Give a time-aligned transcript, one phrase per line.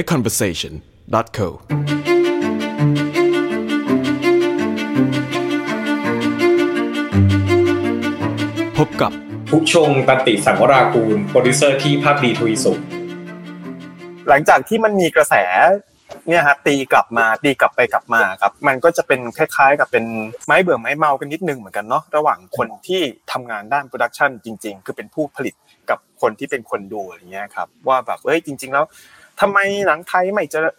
[0.00, 0.72] a conversation
[1.36, 1.48] co
[8.78, 9.12] พบกับ
[9.50, 12.78] ผู้ชงตันติสังวรากูล โปรดิวเซอร์ที่ภาพดีทวีสุข
[14.28, 15.34] หลังจากที่มันมีกระแส
[16.28, 20.04] เนี่ยฮะตีกลับมาตีกลับไปกลับมาครับ มันก็จะเป็นคล้ายๆ กับเป็น
[20.46, 23.00] ไม้เบื่อไม้เมากันนิดนึงเหมือนกันเนาะระหว่างคนที่
[23.32, 25.54] ทำงานด้าน production จริง ๆ คือเป็นผู้ผลิต
[25.90, 28.84] กับคนที่เป็นคนดูอะไรเงี้ยครับว่าแบบเอ้ยจริง ๆ แล้ว
[29.40, 30.74] ทำไมหนังไทยไม่เจริญ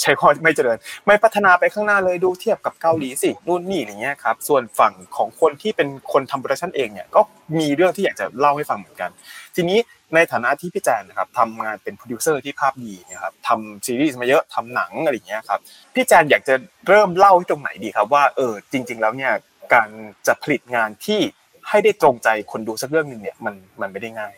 [0.00, 7.20] ใช้ข้อไม่เจริญ ไม่พัฒนาไปข้างหน้าเลยดูเทียบกับเกาหลีสินู่นนี่อะไรเงี้ยครับส่วนฝั่งของคนที่เป็นคนทำ production เองเนี่ยก็
[7.58, 9.10] มีเรื่องที่อยากจะเล่าให้ฟังเหมือนกัน
[9.56, 9.78] ทีนี้
[10.14, 15.60] ในฐานะที่พี่แจนนะครับทำงานเป็นโปรดิวเซอร์ที่ภาพดีนะครับทำซีรีส์มาเยอะทำหนังอะไรเงี้ยครับ
[15.94, 16.54] พี่แจนอยากจะ
[16.88, 19.32] เริ่มเล่าที่ตรงไหนดีครับว่าเออจริง ๆ แล้วเนี่ย
[19.72, 19.88] การ
[20.26, 21.20] จะผลิตงานที่
[21.68, 24.34] ให้ได้ตรงใจคนดูสักเรื่องหนึ่งเนี่ยมันมันไม่ได้ง่าย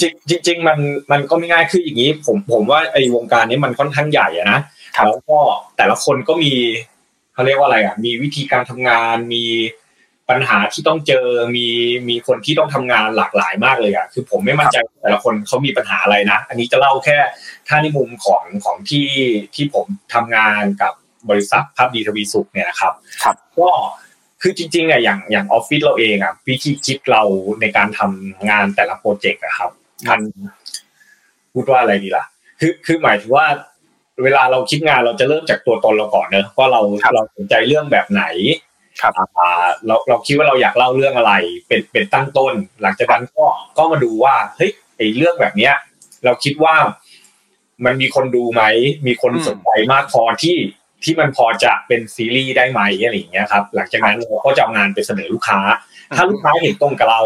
[0.00, 0.78] จริงจริงจริงมัน
[1.12, 4.60] มันก็ไม่ง่ายคืออย่างนี้ผมผมว่าไอ้วงการนี้มันค่อนข้างใหญ่อะนะ
[5.06, 5.38] แล้วก็
[5.76, 6.52] แต่ละคนก็มี
[7.34, 9.44] เขาเรียกว่าอะไรอะ มีวิธีการทำงานมี
[10.30, 11.66] ปัญหาที่ต้องเจอมี
[12.08, 17.16] มีคนที่ต้องทำงานหลากหลายมากเลยอะคือผมไม่มั่นใจแต่ละคนเขามีปัญหาอะไรนะอันนี้จะเล่าแค่
[17.68, 19.08] ถ้าในมุมของของที่
[19.54, 20.92] ที่ผมทำงานกับ
[21.30, 23.70] บริษัทภาพดีทวีสุขเนี่ยนะครับครับก็
[24.42, 27.22] คือจริงๆอะอย่างอย่างออฟฟิศเราเองอะวิธีคิดเรา
[27.60, 29.70] ในการทำงานแต่ละโปรเจกต์อะครับ
[30.08, 30.20] มัน
[31.52, 32.24] พูดว่าอะไรดีล่ะ
[32.60, 33.46] คือคือหมายถึงว่า
[34.22, 36.80] เวลาเราคิดงานเราจะเริ่มจากตัวตนเราก่อนเนอะว่าเรา
[37.14, 38.24] เราสนใจเรื่องแบบไหน
[39.00, 41.32] ครับอ่าเราเราคิดว่าเราอยากเล่าเรื่องอะไร
[41.66, 43.46] เป็นเป็นตั้งต้น หลังจากนั้นก็
[43.78, 45.74] ก็มาดูว่าเฮ้ยไอเรื่องแบบเนี้ย
[46.24, 46.74] เราคิดว่า
[47.84, 48.62] มันมีคนดูไหม
[49.06, 50.56] มีคนสนใจมากพอที่
[51.04, 55.60] ที่มันพอจะเป็นซีรีส์ได้ไหมอะไรอย่างเงี้ยครับ หลังจากนั้นเราก็จะเอางานไปเสนอลูกค้า
[56.16, 57.22] ถ้าลูกค้าเห็นตรงกับเรา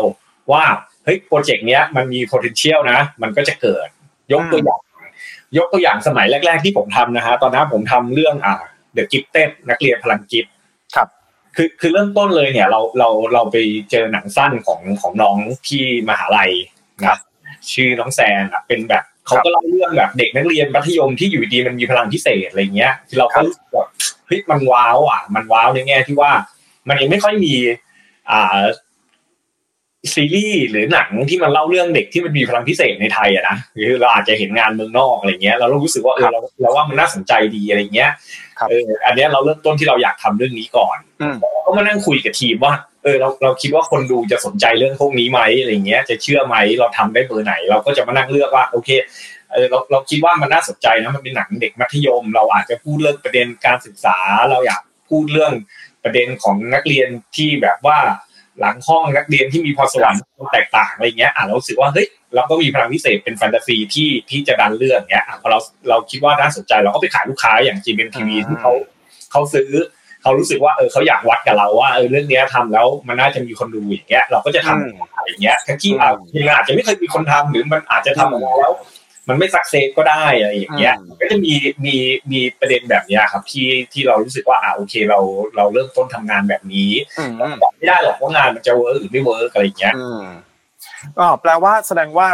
[0.52, 0.64] ว่า
[1.04, 3.88] เฮ้ยโปรเจกต์เนี้ยมันมี potential นะ มันก็จะเกิด
[4.32, 4.80] ยกตัวอย่าง
[5.56, 8.62] ยกตัวอย่างสมัยแรก ๆ ที่ผมทำนะฮะตอนนั้นผมทำเรื่องอ่า
[8.96, 10.46] The Gifted นักเรียนพลังกิฟ
[10.94, 11.08] ครับ
[11.56, 13.56] คือคือเริ่มต้นเลยเนี่ยเราเราเราไป
[13.90, 15.38] เจอหนังสั้นของของน้อง
[15.68, 16.52] ที่มหาลัย
[17.04, 17.18] นะ
[17.72, 23.88] ชื่อน้องแซนอะเป็นแบบเขาก็เล่าเรื่องแบบเด็กนักเรียนมัธยมที่อยู่ดีมันมีพลังพิเศษอะไรเงี้ยที่เราก็รู้สึกแบบ
[24.26, 26.32] เฮ้ยมันว้าวอะ มันว้าวในแง่ที่ว่า
[26.88, 27.54] มันยังไม่ค่อยมี
[28.30, 28.60] อ่า
[30.12, 38.10] ซีรีส์หรือหนังที่มันเล่าเรื่องเด็กที่มันมีพลังพิเศษในไทยอะนะหรือเราอาจจะเห็นงานเมืองนอกอะไรเงี้ยเรารู้สึกว่าเออเราเราว่ามันน่าสนใจดีอะไรเงี้ย
[38.68, 40.98] เอออันนี้เราเริ่มต้นที่เราอยากทำเรื่องนี้ก่อน
[41.64, 48.90] ก็มานั่งคุยกับทีมว่าเออเราเราคิดว่าคนดูจะสนใจเรื่องพวกนี้ไหมอะไรเงี้ย จะเชื่อไหมเราทำได้เบอร์ไหน เราก็จะมานั่งเลือกว่าโอเค
[49.52, 54.16] เออเราเราคิดว่ามันน่าสนใจนะมันเป็นหนังเด็กมัธยม เราอาจจะพูดเรื่องประเด็นการศึกษา
[54.50, 55.52] เราอยากพูดเรื่อง
[56.04, 57.98] ประเด็นของนักเรียนที่แบบว่า
[58.60, 60.22] หลังห้องนักเรียนที่มีพรสวรรค์
[60.52, 68.72] แตกต่างอะไรเงี้ยอะเราสึกว่าเฮ้ยเราก็มีพลังพิเศษเป็นแฟนตาซีที่ที่จะดันเรื่องเงี้ยอะพอเราเราคิดว่าน่าสนใจเราก็ไปขายลูกค้าอย่าง GMMTV ที่เขา
[69.32, 69.70] เขาซื้อ
[70.22, 75.92] เขารู้สึกว่าเออเขาอยากวัดกับเราว่าเออเรื่องนี้ทำแล้วมันน่าจะมีคนดูอย่างเงี้ยเราก็จะทำอย่างเงี้ยทั้งที่
[76.54, 78.72] อาจจะไม่เคยมีคนทำหรือมันอาจจะทำมาแล้ว
[79.28, 81.54] มันไม่ success ก็ได้อะไรอย่างเงี้ยก็จะมี
[81.84, 81.96] มี
[82.32, 85.18] มีประเด็นแบบนี้ครับที่ที่เรารู้สึกว่าอ่าโอเคเรา
[85.56, 86.90] เราเริ่มต้นทำงานแบบนี้
[87.62, 89.94] บอกไม่ได้หรอกว่างานมันจะ work หรือไม่ work อะไรอย่างเงี้ย
[91.18, 92.28] อ๋อแปลว่าแสดงว่า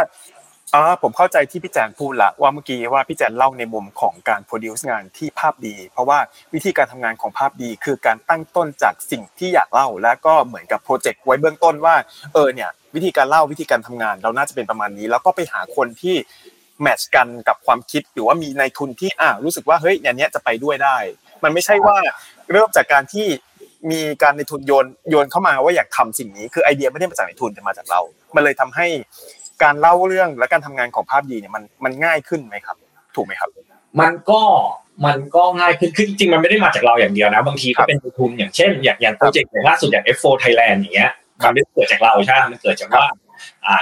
[0.75, 6.19] อ๋อผมเข้าใจที่พี่แจนพูดละว่าเมื่อกี้ว่าพี่แจนเล่าในมุมของการโปรดิวซ์งานที่ภาพดี เพราะว่า
[6.53, 11.95] วิธีการทำงานของภาพดี คือการตั้งต้นจากสิ่งที่อยากเล่า แล้วก็เหมือนกับโปรเจกต์ไว้เบื้องต้นว่า
[12.33, 16.15] เออเนี่ยวิธีการเล่าวิธีการทำงาน เราน่าจะเป็นประมาณนี้ แล้วก็ไปหาคนที่
[16.81, 20.97] แมทช์กันกับความคิดหรือว่ามีในทุนที่อ่ารู้สึกว่าเฮ้ยอย่างนี้จะไปด้วยได้
[21.43, 21.97] มันไม่ใช่ว่า
[22.51, 23.27] เริ่มจากการที่
[23.91, 28.01] มีการในทุนโยนโยนเข้ามาว่าอยากทำสิ่งนี้คือไอเดียไม่ได้มาจากในทุนแต่มาจากเรา
[28.35, 28.87] มันเลยทำให้
[29.63, 32.75] การเล่าเรื่องและการทำงานของภาพดีเนี่ยมันมันง่ายขึ้นไหมครับ
[33.15, 33.49] ถูกไหมครับ
[34.01, 34.41] มันก็
[35.05, 43.30] มันก็ง่ายขึ้นคือจริงๆมันไม่ได้มาจากเราอย่างเดียวนะ บางทีก็เป็นทุนอย่างเช่น อย่างอย่างโปรเจกต์ล่าสุดอย่าง F4 Thailand อย่างเงี้ยมันไม่เกิดจากเราใช่ไหมมันเกิดจากว่าอ่า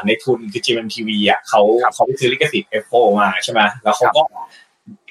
[0.06, 1.62] ในทุนคือ GMTV อะเขา
[1.94, 4.22] เขาไปซื้อลิขสิทธิ์ F4 มาใช่ไหมแล้วเขาก็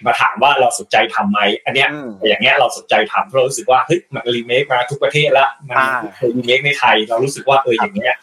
[0.06, 1.88] มาถามว่าเราสนใจทำไหมอันเนี้ย
[2.28, 5.78] อย่างเงี้ยเราสนใจทำเพราะรู้สึกว่าเฮ้ยมันรีเมคมาทุกประเทศละมัน
[6.16, 8.16] เคยรีเมคในไทย เรารู้สึกว่าเอออย่างเงี้ย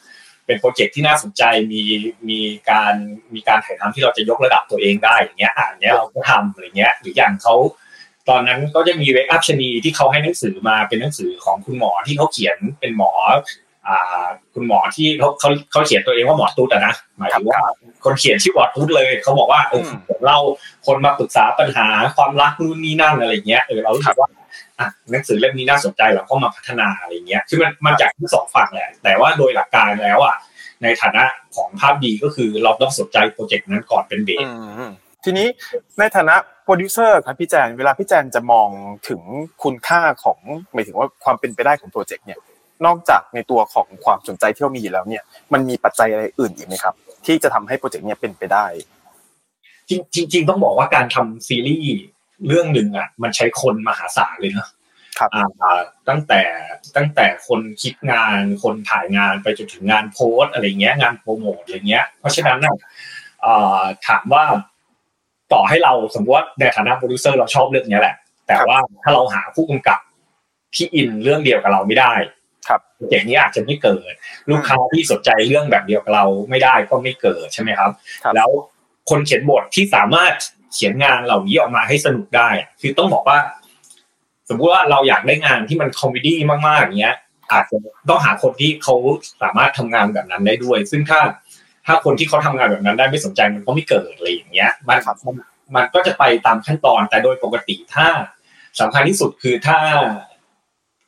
[0.45, 1.43] เป็นโปรเจกต์ที่น่าสนใจ
[1.73, 1.81] มี
[2.29, 2.39] มี
[2.69, 2.93] การ
[3.33, 7.55] มีการถ่ายทำที่เราจะยกระดับตัวเองได้อย่างเงี้ยอ่านเนี้ยเราก็ทำอะไรเงี้ย หรืออย่างเขา
[8.29, 13.11] ตอนนั้นก็จะมีเวกอัพชนีที่เขาให้หนังสือมาเป็นหนังสือของคุณหมอที่เขาเขียนเป็นหมอ
[14.53, 17.59] คุณหมอที่เขาเขาเขาเขียนตัวเองว่าหมอตุ๊ดนะหมายถึงว่า
[18.03, 19.83] คนเขียนชื่อหมอตุ๊ดเลยเขาบอกว่าเออ
[20.25, 20.37] เรา
[20.85, 24.29] คนมาปรึกษาปัญหาความรักนู่นนี่นั่นอะไรเงี้ยเออเรารู้สึกว่า
[24.79, 30.35] อะหนังสือเล่มนี้น่าสนใจเราก็มาพัฒนาอะไรเงี้ยคือมันมาจากทั้งสองฝั่งแหละแต่ว่าโดยหลักการแล้วอะ
[30.81, 31.23] ในในฐานะ
[31.55, 34.49] ของภาพดีก็คือเราต้องสนใจโปรเจกต์นั้นก่อนเป็น baseอื
[34.87, 34.89] ม
[35.23, 35.47] ทีนี้
[35.99, 38.69] ในฐานะโปรดิวเซอร์ครับพี่แจนเวลาพี่แจนจะมอง
[39.09, 39.21] ถึง
[39.63, 40.39] คุณค่าของ
[40.73, 42.39] หมายถึงว่าความเป็นไปได้ของโปรเจกต์เนี่ย
[42.85, 45.23] นอกจากในตัวของความสนใจที่เรามีอยู่แล้วเนี่ย
[45.53, 46.93] มันมีปัจจัยอะไรอื่นอีกไหมครับ
[47.25, 48.65] ที่จะทำให้โปรเจกต์เนี่ยเป็นไปได้
[49.89, 51.95] จริงจริงๆต้องบอกว่าการทำซีรีส์
[52.47, 54.67] เรื่องหนึ่งอะ มันใช้คนมหาศาลเลยนะ
[55.19, 56.41] ครับอ่าตั้งแต่
[56.95, 62.75] ตั้งแต่คนคิดงานคนถ่ายงานไปจนถึงงานโพสต์อะไรเงี้ยงานโปรโมทอะไรเงี้ย เพราะฉะนั้นน่ะ
[63.45, 64.43] อ่าถามว่า
[65.53, 68.15] ต่อให้เราสมมติว่าในฐานะโปรดิวเซอร์เราชอบเรื่องเนี้ยแหละ
[68.47, 69.99] แต่ว่าถ้าเราหาผู้กำกับ
[70.75, 72.13] ที่ in เรื่องเดียวกับเราไม่ได้
[72.67, 74.13] ครับโปรเจกต์นี้อาจจะไม่เกิด
[74.49, 77.91] ลูกค้าที่สนใจเรื่องแบบเดียวกับเราไม่ได้ก็ไม่เกิดใช่ไหมครับ
[78.23, 78.49] ครับแล้ว
[79.09, 80.33] คนเขียนบทที่สามารถ
[80.73, 83.37] เขียนงานเหล่านี้ออกมาให้สนุกได้อะคือต้องบอกว่า
[84.49, 87.15] สมมติว่าเราอยากได้งานที่มัน comedy มากๆอย่างเงี้ย
[87.51, 87.77] อาจจะ
[88.09, 88.95] ต้องหาคนที่เขา
[89.43, 91.21] สามารถทำงานแบบนั้นได้ด้วย ซึ่งถ้า
[91.85, 95.35] ถ้าคนที่เขาทำงานแบบนั้นได้ไม่สนใจมันก็ไม่เกิดอะไรอย่างเงี้ยมันมัน
[95.75, 98.07] มันก็จะไปตามขั้นตอนแต่โดยปกติถ้า
[98.79, 99.79] สำคัญที่สุดคือถ้า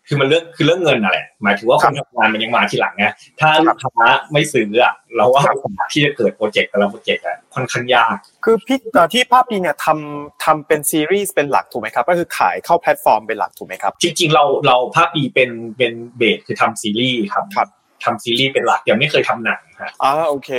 [0.08, 3.06] คือมันเรื่องคือเรื่องเงินน่ะแหละหมายถึงว่าคนทำงานมันยังมาทีหลังไง
[3.40, 3.94] ถ้าลูกค้า
[4.34, 8.16] ไม่ซื้ออะเราว่าโอกาสที่จะเกิดโปรเจกต์แต่ละโปรเจกต์อะค่อนข้างยาก
[8.46, 17.68] คือพี่เอ่อที่ภาพดีเนี่ยทำทำเป็นซีรีส์เป็นหลักถูกไหมครับ ก็คือขายเข้าแพลตฟอร์มเป็นหลักถูกไหมครับ จริงๆเราเราภาพดีเป็นเป็น base คือทำซีรีส์ครับครับ
[18.04, 20.50] ทำซีรีส์เป็นหลักยังไม่เคยทำหนังฮะอ่าโอเค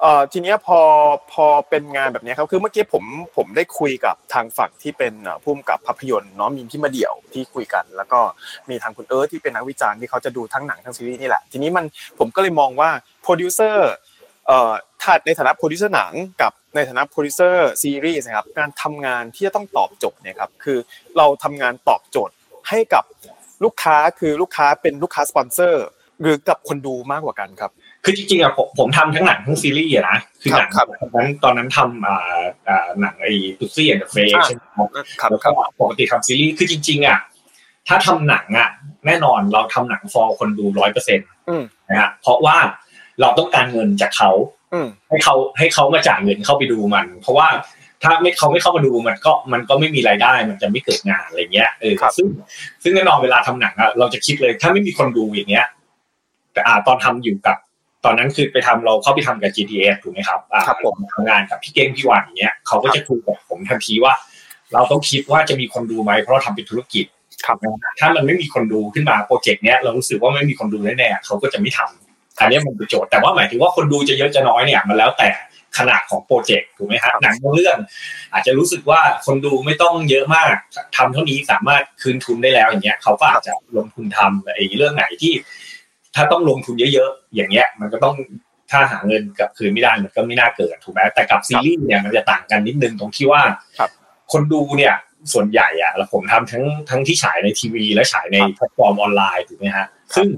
[0.00, 0.80] เอ่อทีเนี้ยพอ
[1.32, 3.04] พอเป็นงานแบบนี้ครับคือเมื่อกี้ผม
[3.36, 8.20] ผมได้คุยกับทางฝั่งที่เป็นผู้กำกับภาพยนตร์เนาะมีที่มาเดี่ยวที่คุยกัน แล้วก็
[8.70, 11.84] มีทางคุณเอิร์ธที่เป็นนักวิจารณ์ที่เขาจะดูทั้งหนังทั้งซีรีส์นี่แหละทีนี้มัน
[12.18, 12.90] ผมก็เลยมองว่า
[13.22, 13.90] โปรดิวเซอร์
[14.46, 16.12] เอ่อถ้าในฐานะโปรดิวเซอร์หนัง
[16.42, 20.78] กับในฐานะโปรดิวเซอร์ซีรีส์นะครับการทำงานที่จะต้องตอบโจทย์เนี่ยครับคือ
[21.16, 22.34] เราทำงานตอบโจทย์
[22.68, 23.04] ให้กับ
[23.64, 25.84] ลูกค้าคือลูกค้าเป็นลูกค้าสปอนเซอร์
[26.22, 27.70] หรือกับคนดูมากกว่ากันครับ
[28.04, 34.16] คือจริงๆอะผมผมทำทั้งหนังทั้งซีรีส์อะนะคือหนังครับตอนนั้นตอนนั้นทำอ่าอ่าหนังไอ้ตุ๊ซี่แอนด์เฟ
[34.46, 34.88] ใช่ไหมครับ
[35.20, 35.48] ครับแล้วก็
[35.80, 37.18] ปกติทำซีรีส์คือจริง ๆอะ
[37.88, 38.68] ถ้าทำหนังอะ
[39.06, 42.56] แน่นอนเราทำหนังฟอร์คนดูร้อยเปอร์เซ็นต์อืมนะฮะเพราะว่า
[43.20, 44.30] เราต้องการเงินจากเขา
[44.72, 47.48] อืมให้เขาให้เขามาจ่ายเงินเข้าไปดูมัน เพราะว่า
[48.02, 52.26] ถ้าไม่เขาไม่เข้ามาดูมันก็มันก็ไม่มีรายได้ มันจะไม่เกิดงานอะไรเงี้ยเออครับซึ่ง
[52.82, 55.66] ซึ่งแน่นอนเวลาทำหนังอะเราจะคิดเลย ถ้าไม่มีคนดูอย่างเงี้ย
[56.56, 57.56] แต่อ่าตอนทำอยู่กับ
[58.04, 64.12] ตอนนั้นคือไปทำเราเข้าไปทำกับ GTS ถูกไหมครับอ่าครับผมทำงานกับพี่เก้งพี่หวานอย่างเงี้ยเขาก็จะคุยกับผมทันทีว่า
[64.72, 67.06] เราต้องคิดว่าจะมีคนดูไหมเพราะเราทำเป็นธุรกิจ
[67.46, 67.56] ครับ
[67.98, 75.28] ถ้ามันไม่มีคนดูขึ้นมาโปรเจกต์เนี้ยเรารู้สึกว่าไม่มีคนดูแน่ๆเขาก็จะไม่ทำอันเนี้ยมันเป็นโจทย์แต่ว่าหมายถึงว่าคนดูจะเยอะจะน้อยเนี่ยมันแล้วแต่
[75.78, 77.76] ขนาดของโปรเจกต์ถูกไหมฮะหนังบางเรื่อง
[78.32, 80.54] อาจจะรู้สึกว่าคนดูไม่ต้องเยอะมาก
[80.96, 85.32] ทำเท่านี้สามารถคืนทุนได้แล้วอย่างเงี้ยเขาก็อาจจะลงทุนทำไอ้เรื่องไหนที่
[86.16, 88.14] ถ้าต้องลงทุนเยอะๆ อย่างเงี้ย มันก็ต้อง
[88.70, 93.42] ถ้าหาเงินกลับคืนไม่ได้มันก็ไม่น่าเกิดถูกไหมแต่กับซีรีส์เนี่ยมันจะต่างกันนิดนึงตรงที่ว่า
[93.78, 93.90] ครับ
[94.32, 94.94] คนดูเนี่ย
[95.32, 99.86] ส่วนใหญ่อะแล้วผมทำทั้งทั้งที่ฉายในทีวี และฉายในแพลตฟอร์มออนไลน์ถูกไหมฮะ
[100.16, 100.28] ซึ่ง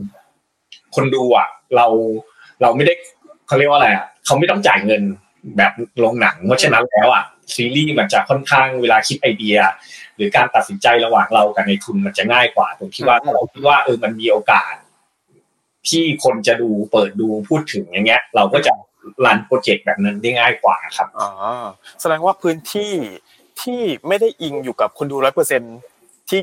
[0.94, 1.86] คนดูอะเรา
[2.62, 2.94] เราไม่ได้
[3.46, 5.02] เขาเรียกว่าอะไรอะเขาไม่ต้องจ่ายเงิน
[5.56, 5.72] แบบ
[6.04, 9.56] ลงหนังเพราะฉะนั้นแล้วอะซีรีส์มันจะค่อนข้างเวลาคิดไอเดีย
[10.16, 14.74] หรือการตัดสินใจระหว่างเรากับในทุนมันจะง่ายกว่า ตรงที่ว่าอืมเราคิดว่าเออมันมีโอกาส
[15.90, 18.72] ที่คนจะดูเปิดดูพูดถึงอย่างเงี้ย เราก็จะ
[19.24, 21.28] รันโปรเจกต์แบบนั้นได้ง่ายกว่าครับอ๋อ
[22.00, 22.92] แสดงว่าพื้นที่
[23.62, 25.62] ที่ไม่ได้อิงอยู่กับคนดูร้อยเปอร์เซ็น
[26.28, 26.40] ที่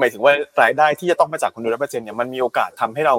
[0.00, 3.14] หมายถึงว่ารายได้ที่จะต้องมาจากคนดูร้อยเปอร์เซ็นเนี่ยมันมีโอกาสทำให้เรา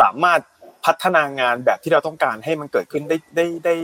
[0.00, 0.40] สามารถ
[0.84, 3.74] พัฒนางานแบบที่เราต้องการให้มันเกิดขึ้นได้ได้ได้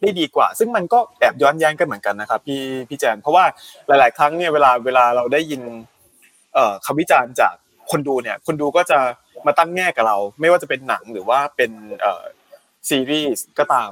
[0.00, 3.44] ได้ดีกว่า ซึ่งมันก็แอบย้อนแย้งกันเหมือนกันนะครับพี่พี่แจนเพราะว่า
[3.86, 5.62] หลาย ๆ ครั้งเนี่ยเวลาเวลาเราได้ยิน
[6.86, 7.54] คำวิจารณ์จาก
[7.90, 8.98] คนดูเนี่ยคนดูก็จะ
[9.46, 12.24] มาตั้งแง่กับเรา ไม่ว่าจะเป็นหนังหรือว่าเป็นเอ่อ
[12.88, 13.90] ซีรีส์ก็ตาม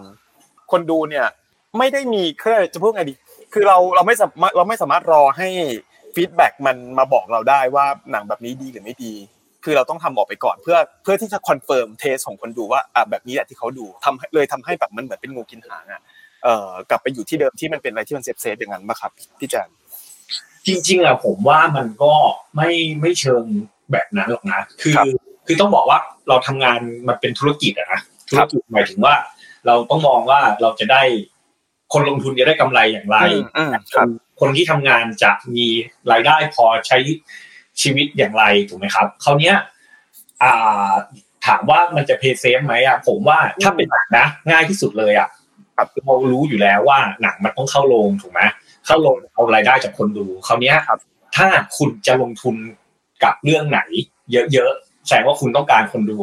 [0.73, 1.27] คนดูเนี่ย
[1.79, 3.15] ไม่ได้มีเครื่องจะพูดไงดี
[3.53, 5.49] คือเราเราไม่สามารถเราไม่สามารถรอให้
[6.15, 9.13] feedback มันมาบอกเราได้ว่าหนังแบบนี้ดีหรือไม่ดี
[9.65, 16.03] คือเราต้องทำออกไปก่อนเพื่อเพื่อที่จะ confirm taste ของคนดูว่าอะแบบนี้แหละที่เขาดูทำให้เลยทำให้แบบมันเหมือนเป็นงูกินหางอะ
[16.43, 19.69] เอ่อกลับไปอยู่ที่เดิมที่มันเป็นอะไรที่มัน safe safe อย่างนั้นป่ะครับพี่แจน
[20.67, 22.13] จริงๆอะผมว่ามันก็
[22.57, 22.71] ไม่
[23.01, 23.45] ไม่เชิง
[23.93, 25.07] แบบนั้นหรอกนะ คือครับ
[25.47, 25.99] คือต้องบอกว่า
[26.29, 29.15] เราทำงานมันเป็นธุรกิจอะนะธุรกิจหมายถึงว่า
[29.67, 31.03] เราต้องมองว่าเราจะได้
[31.93, 34.11] คนลงทุนจะได้กำไรอย่างไรอืมอืมคครับน
[34.41, 35.67] คนที่ทำงานจะมี
[36.13, 36.99] รายได้พอใช้
[37.83, 39.57] ชีวิตอย่างไรถูกไหมครับคราวเนี้ย
[40.43, 40.93] อ่า
[41.47, 45.29] ถามว่ามันจะเพย์เซฟไหมอะผมว่าถ้าเป็นหนังนะ ง่ายที่สุดเลยอะ
[45.77, 48.41] ครับเรารู้อยู่แล้วว่าหนังมันต้องเข้าโรงถูกไหม
[48.87, 50.99] เข้าโรงเอารายได้จากคนดูคราวเนี้ยครับ
[51.37, 52.57] ถ้าคุณจะลงทุน
[53.25, 53.81] กับเรื่องไหน
[54.33, 56.17] เยอะๆแสดงว่าคุณต้องการคนดู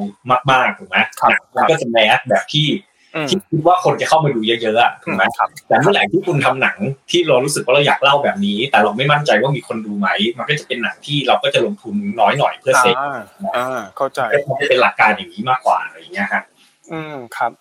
[0.52, 2.68] มากๆถูกไหมครับหนังมันก็จะแมสแบบที่
[3.16, 6.78] อืมที่คิดว่าคนจะเข้ามาดูเยอะๆอะถูกไหมครับแต่เมื่อไหร่ที่คุณทำหนัง
[7.12, 13.20] ที่เรารู้สึกว่าเราอยากเล่าแบบนี้ แต่เราไม่มั่นใจว่ามีคนดูไหม มันก็จะเป็นหนังที่เราก็จะลงทุนน้อยหน่อยเพื่อเซฟอ่า
[13.58, 16.44] อ่าเข้าใจมันจะเป็นหลักการอย่างนี้มากกว่าอะไรอย่างเงี้ยฮะ
[16.92, 17.52] อืมครับ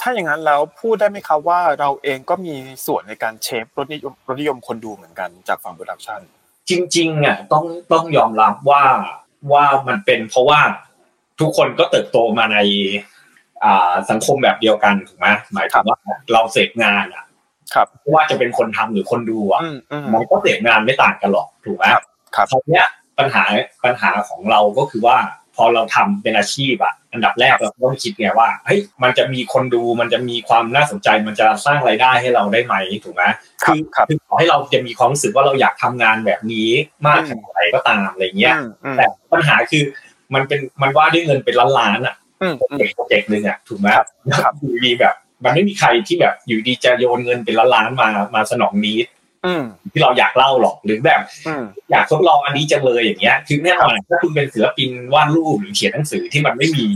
[0.00, 2.54] ถ้าอย่างนั้นแล้วพูดได้ไหมครับว่าเราเองก็มี
[2.86, 6.20] ส่วนในการเชฟรสนิยมรสนิยมคนดูเหมือนกันจากฝั่งโปรดักชัน
[6.70, 8.84] จริง ๆอะต้องต้องยอมรับว่า
[9.52, 10.60] ว่ามันเป็นเพราะว่า
[11.40, 12.58] ทุกคนก็เติบโตมาใน
[13.64, 15.98] อ่าสังคมแบบเดียวกันถูกไหมหมายถึงว่า
[16.32, 17.24] เราเสพงานอะ
[17.74, 22.02] ครับไม่ว่าจะเป็นคนทำหรือคนดูอะอืมอืมมันก็เสพงานไม่ต่างกันหรอกถูกไหมครับ
[22.36, 22.86] ครับคราวเนี้ย
[23.18, 23.42] ปัญหา
[23.84, 25.16] ปัญหาของเราก็คือว่า
[25.58, 32.74] พอเราทำเป็นอาชีพอะอันดับแรกเราต้องคิดไงว่าเฮ้ยมันจะมีคนดูมันจะมีความน่าสนใจมันจะสร้างรายได้ให้เราได้ไหม
[33.04, 33.22] ถูกไหม
[33.64, 36.70] ครับครับคือขอให้เราจะมีความรู้สึกว่าเราอยากทำงานแบบนี้
[37.06, 39.82] มากขนาดไหนก็ตามอะไรเงี้ยอืมอืมแต่ปัญหาคือ
[40.34, 44.06] มันเป็นมันว่าด้วยเงินเป็นล้านล้านๆอะอืมโปรอืเจมกต์โปรเจกต์หนึ่งอะถูกไหมครับ
[44.42, 49.17] ครับอยู่ดีแบบ มันไม่มีใครที่แบบอยู่ดีจะโยนเงินเป็นล้านล้านๆมามาสนองนี้อืม
[49.92, 56.86] ที่เราอยากเล่าหรอกหรือแบบอืมอยากทดลองอันนี้จังเลยอย่างเงี้ย คือแน่นอนถ้าคุณเป็นศิลปินวาดรูปหรือเขียนหนังสือที่มันไม่มี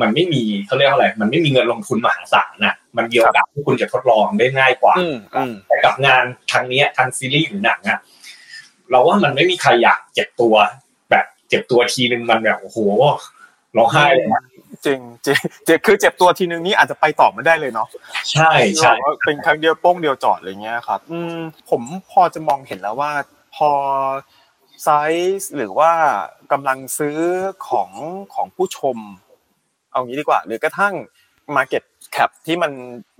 [0.00, 7.98] มันไม่มีเขาเรียกว่าอะไร มันไม่มีเงินลงทุนมหาศาลน่ะ มันมีโอกาสที่คุณจะทดลองได้ง่ายกว่าอืมอืมแต่กับงานทางเนี้ยทางซีรีส์หรือหนังอะ
[8.90, 10.54] เราว่ามันไม่มีใครอยากเจ็บตัว
[11.10, 12.78] แบบเจ็บตัวทีนึงมันแบบโอ้โห
[13.76, 14.42] ร้องไห้เลยนะ
[14.84, 17.88] จริงจริงเจ็บคือเจ็บตัวทีนึงนี่อาจจะไปต่อไม่ได้เลยเนาะ
[18.30, 21.38] ใช่ใช่แบบว่าเป็นครั้งเดียวโป้งเดียวจอดอะไรเงี้ยครับ อืม
[21.70, 23.12] ผมพอจะมองเห็นแล้วว่า
[23.56, 23.70] พอ
[24.84, 24.88] ไซ
[25.40, 25.92] ส์หรือว่า
[26.52, 27.18] กำลังซื้อ
[27.68, 27.90] ของ
[28.34, 28.96] ของผู้ชม
[29.92, 30.94] เอางี้ดีกว่า หรือกระทั่ง
[31.56, 32.72] Market Cap ที่มัน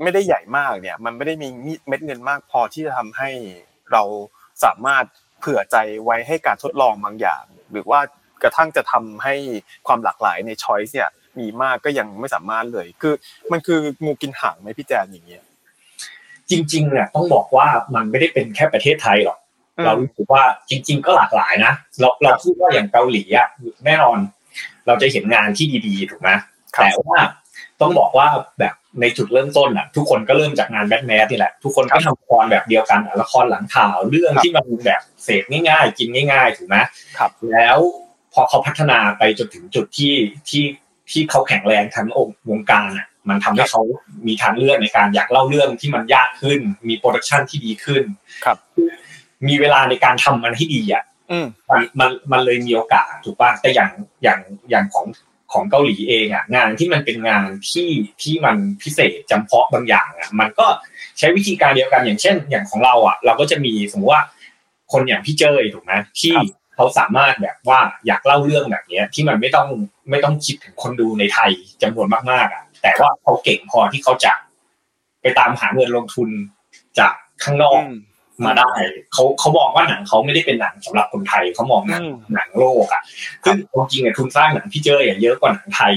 [0.02, 1.48] ไม่ได้ใหญ่มากเนี่ย มันไม่ได้มี
[1.88, 3.30] เม็ดเงินมากพอที่จะทำให้
[3.92, 4.02] เรา
[4.64, 5.04] สามารถ
[5.40, 8.00] เผื่อใจไว้ให้การทดลองบางอย่าง หรือว่า
[8.42, 9.34] กระทั่งจะทำให้
[9.86, 11.10] ความหลากหลายในช้อยส์เนี่ย
[11.40, 13.14] มีมากก็ยังไม่สามารถเลย คือ
[13.52, 15.42] มันคืองูกินหางไหมพี่แจนอย่างเงี้ย
[16.50, 19.38] จริงๆเนี่ยต้องบอกว่ามันไม่ได้เป็นแค่ประเทศไทยหรอก
[19.78, 23.48] อืมเรารู้สึกว่าจริง ๆ ก็หลากหลายนะเราเราพูดว่าอย่างเกาหลีอะ
[23.84, 24.18] แน่นอน
[24.86, 26.30] เราจะเห็นงานที่ดีๆถูกไหม
[26.76, 27.18] ครับแต่ว่า
[27.80, 28.28] ต้องบอกว่า
[28.58, 36.76] แบบในจุดเริ่มต้นอะ ทุกคนก็เริ่มจากงานแบทแมสนี่แหละ ทุกคนก็ทำละครแบบเดียวกันอะละครหลังข่าวเรื่องครับที่มันแบบเสพง่าย ๆ กินง่าย ๆ ถูกไหม
[37.18, 37.78] ครับ แล้ว
[38.32, 40.14] พอเขาพัฒนาไปจนถึงจุดที่
[40.48, 40.62] ที่
[41.10, 43.82] ที่เขาแข็งแรงทั้งองค์วงการอะมันทำให้เขา
[44.26, 48.02] มีทางเลือกในการอยากเล่าเรื่องที่มันยากขึ้น มีโปรดักชันที่ดีขึ้น
[48.44, 48.56] ครับ
[49.48, 53.90] มีเวลาในการทำมันให้ดีอะอืมมันมันมันเลยมีโอกาสถูกป่ะแต่อย่าง
[54.22, 55.06] อย่างอย่างของ
[55.52, 57.88] ของเกาหลีเองอะงานที่มันเป็นงานที่
[58.22, 60.66] ที่มันพิเศษจำเพาะบางอย่างอะมันก็
[61.18, 64.22] ใช้วิธีการเดียวกันอย่างเช่น อย่างของเราอะ เราก็จะมีสมมติว่า
[64.92, 66.46] คนอย่างพี่เจยถูกไหมที่ครับ
[66.76, 69.68] เขาสามารถแบบว่าอยากเล่าเรื่องแบบเนี้ย ที่มันไม่ต้อง
[70.10, 71.50] ไม่ต้องคิดถึงคนดูในไทย
[71.82, 74.32] จำนวนมากๆอะ แต่ว่าเขาเก่งพอที่เขาจะ
[75.22, 76.28] ไปตามหาเงินลงทุน
[76.98, 77.14] จาก
[77.44, 77.96] ข้างนอกอืม
[78.46, 78.72] มาได้
[79.12, 83.02] เขาเขามองว่าหนังเขาไม่ได้เป็นหนังสำหรับคนไทยเขามองหนังอืมหนังโลกอะ
[83.44, 83.56] ซึ่ง
[83.90, 85.94] จริงๆเนี่ยทุนสร้างหนังพี่เจออย่างเยอะกว่าหนังไทย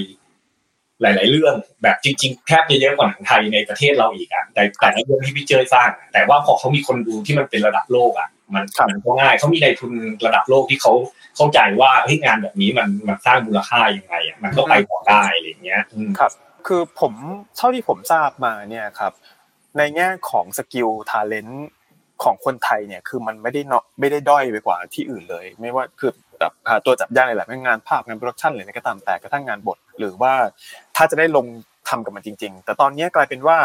[1.01, 9.93] หลาย ๆ เรื่องแบบจริง ๆ แทบจะเยอะกว่าหนังไทยในประเทศเราอีกอะแต่แต่ละเรื่องที่พี่เจอสร้างอะแต่ว่าพอเขามีคนดูที่มันเป็นระดับโลกอะ มันครับมันก็ง่ายเขามีในทุน
[10.25, 10.93] ระดับโลกที่เขา
[11.35, 16.31] เข้าใจว่าเฮ้ยงานแบบนี้มันมันสร้างมูลค่ายังไงอะมันก็ไปต่อได้อะไรอย่างเงี้ยอืมครับ
[16.67, 17.13] คือผม
[17.57, 19.13] เท่าที่ผมทราบมาเนี่ยครับ
[19.77, 21.69] ในแง่ของ skill talent
[22.23, 30.33] ของคนไทยเนี่ยคือมันไม่ได้เนาะไม่ได้ด้อยไปกว่าที่อื่นเลย ไม่ว่าคือแบบหาตัวจับยากเลยแหละไม่ว่างานภาพงานโปรดักชันหรืออะไรก็ตามแต่กระทั่งงานบท หรือว่า
[30.95, 31.45] ถ้าจะได้ลง
[31.89, 33.57] ทำกับมันจริง ๆ แต่ตอนนี้กลายเป็นว่า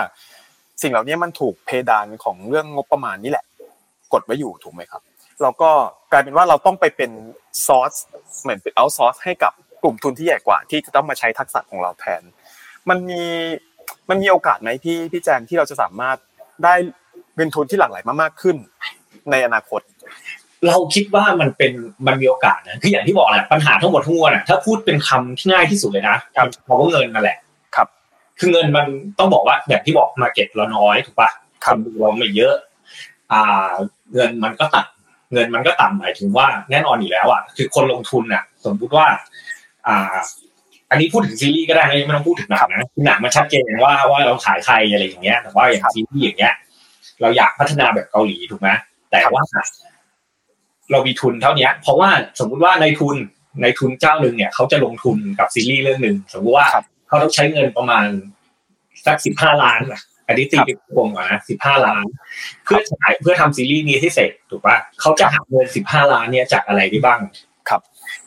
[0.82, 3.44] สิ่งเหล่านี้มันถูกเพดานของเรื่องงบประมาณนี่แหละ
[4.12, 5.02] กดไว้อยู่ถูกไหมครับ
[5.42, 5.70] เราก็
[6.12, 7.10] กลายเป็นว่าเราต้องไปเป็น
[7.66, 7.92] ซอส
[8.42, 12.22] เหมือนเป็นเอาซอสให้กับกลุ่มทุนที่ใหญ่กว่า ที่จะต้องมาใช้ทักษะของเราแทน
[12.88, 13.22] มันมี
[14.10, 16.16] มันมีโอกาสไหมพี่พี่แจนที่เราจะสามารถ
[16.64, 16.74] ได้
[17.36, 18.56] เงินทุนที่หลั่งไหลมามากขึ้น
[19.30, 19.80] ในอนาคต
[20.66, 21.72] เราคิดว่ามันเป็น
[22.06, 27.38] มันมีโอกาสนะคืออย่างที่บอกแหละปัญหาทั้งหมดทั้งมวลอะถ้าพูดเป็นคำที่ง่ายที่สุดเลยนะครับเพราะว่าเงินนั่นแหละ
[27.76, 27.88] ครับ
[28.38, 28.86] คือเงินมัน
[29.18, 31.30] ต้องบอกว่าอย่างที่บอกมาเก็ตเราน้อยถูกปะ
[31.64, 32.54] ครับนดูเราไม่เยอะ
[33.32, 33.72] อ่า
[34.14, 39.06] เงินมันก็ต่ำเงินมันก็ต่ำหมายถึงว่าแน่นอนอยู่แล้วอะคือคนลงทุนอะ สมมุติว่า
[39.86, 40.16] อ่า
[40.90, 46.54] อันนี้พูดถึงซีรีส์ก็ได้นะไม่ต้องพูดถึงหนังนะหนังมันชัดเจนว่าว่าเราขายใครอะไรอย่างเงี้ยแต่ว่าอย่างซีรีส์อย่างเงี้ย
[47.20, 48.68] เราอยากพัฒนาแบบเกาหลีถูกไหม
[49.10, 49.42] แต่ว่า
[50.90, 53.16] เรามีทุนเท่าเนี้ยเพราะว่าสมมุติว่าในทุน
[53.62, 58.06] ในทุนเจ้าหนึ่งเนี่ยเขาจะลงทุนกับซีรีส์เรื่องหนึ่งสมมติว่าครับเขาต้องใช้เงินประมาณ
[59.06, 59.80] สักสิบห้าล้าน
[60.26, 62.04] อะอันนี้ตีเป็นวงก่อนนะสิบห้าล้าน
[62.64, 67.20] เพื่อฉายเพื่อทำซีรีส์นี้ให้เสร็จถูกป่ะเขาจะหาเงินสิบห้าล้านเนี่ยจากอะไรได้บ้าง
[67.68, 67.80] ครับ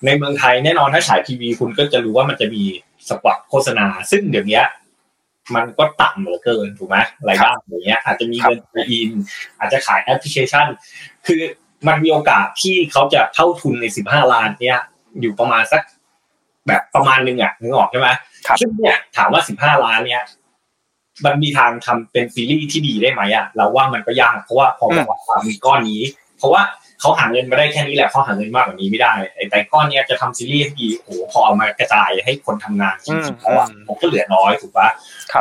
[0.05, 2.63] ในเมืองไทยแน่นอนถ้าฉายทีวีคุณก็จะรู้ว่ามันจะมี
[3.09, 4.61] สปอตโฆษณา ซึ่งเดี๋ยวนี้
[5.55, 8.59] มันก็ต่ำเหลือเกินถูกไหมรายได้อย่างเงี้ย อาจจะมีเงิน
[8.91, 9.09] อิน
[9.59, 10.67] อาจจะขายแอปพลิเคชัน
[11.27, 11.41] คือ
[11.87, 14.79] มันมีโอกาสที่เขาจะเท่าทุนในสิบห้าล้านเนี่ย
[15.21, 15.81] อยู่ประมาณสัก
[16.67, 18.09] แบบประมาณนึงอะนึกออกใช่ไหม
[18.59, 20.23] ซึ่งเนี่ยถามว่าสิบห้าล้านเนี่ย
[21.25, 26.01] มันมีทางทำเป็นซีรีส์ที่ดีได้ไหมอะเราว่ามันก็ยากเพราะว่าพอบอกว่ามีก้อนนี้
[26.37, 26.61] เพราะว่า
[26.99, 29.13] เขาหาเงินมาได้แค่นี้แหละเขาหาเงินมากกว่านี้ไม่ได้
[29.49, 34.89] แต่ก้อนเนี้ยจะทำซีรีส์ดีโอ้โหพอเอามากระจายให้คนทำงานจริงๆเพราะว่าผมก็เหลือน้อยถูกปะ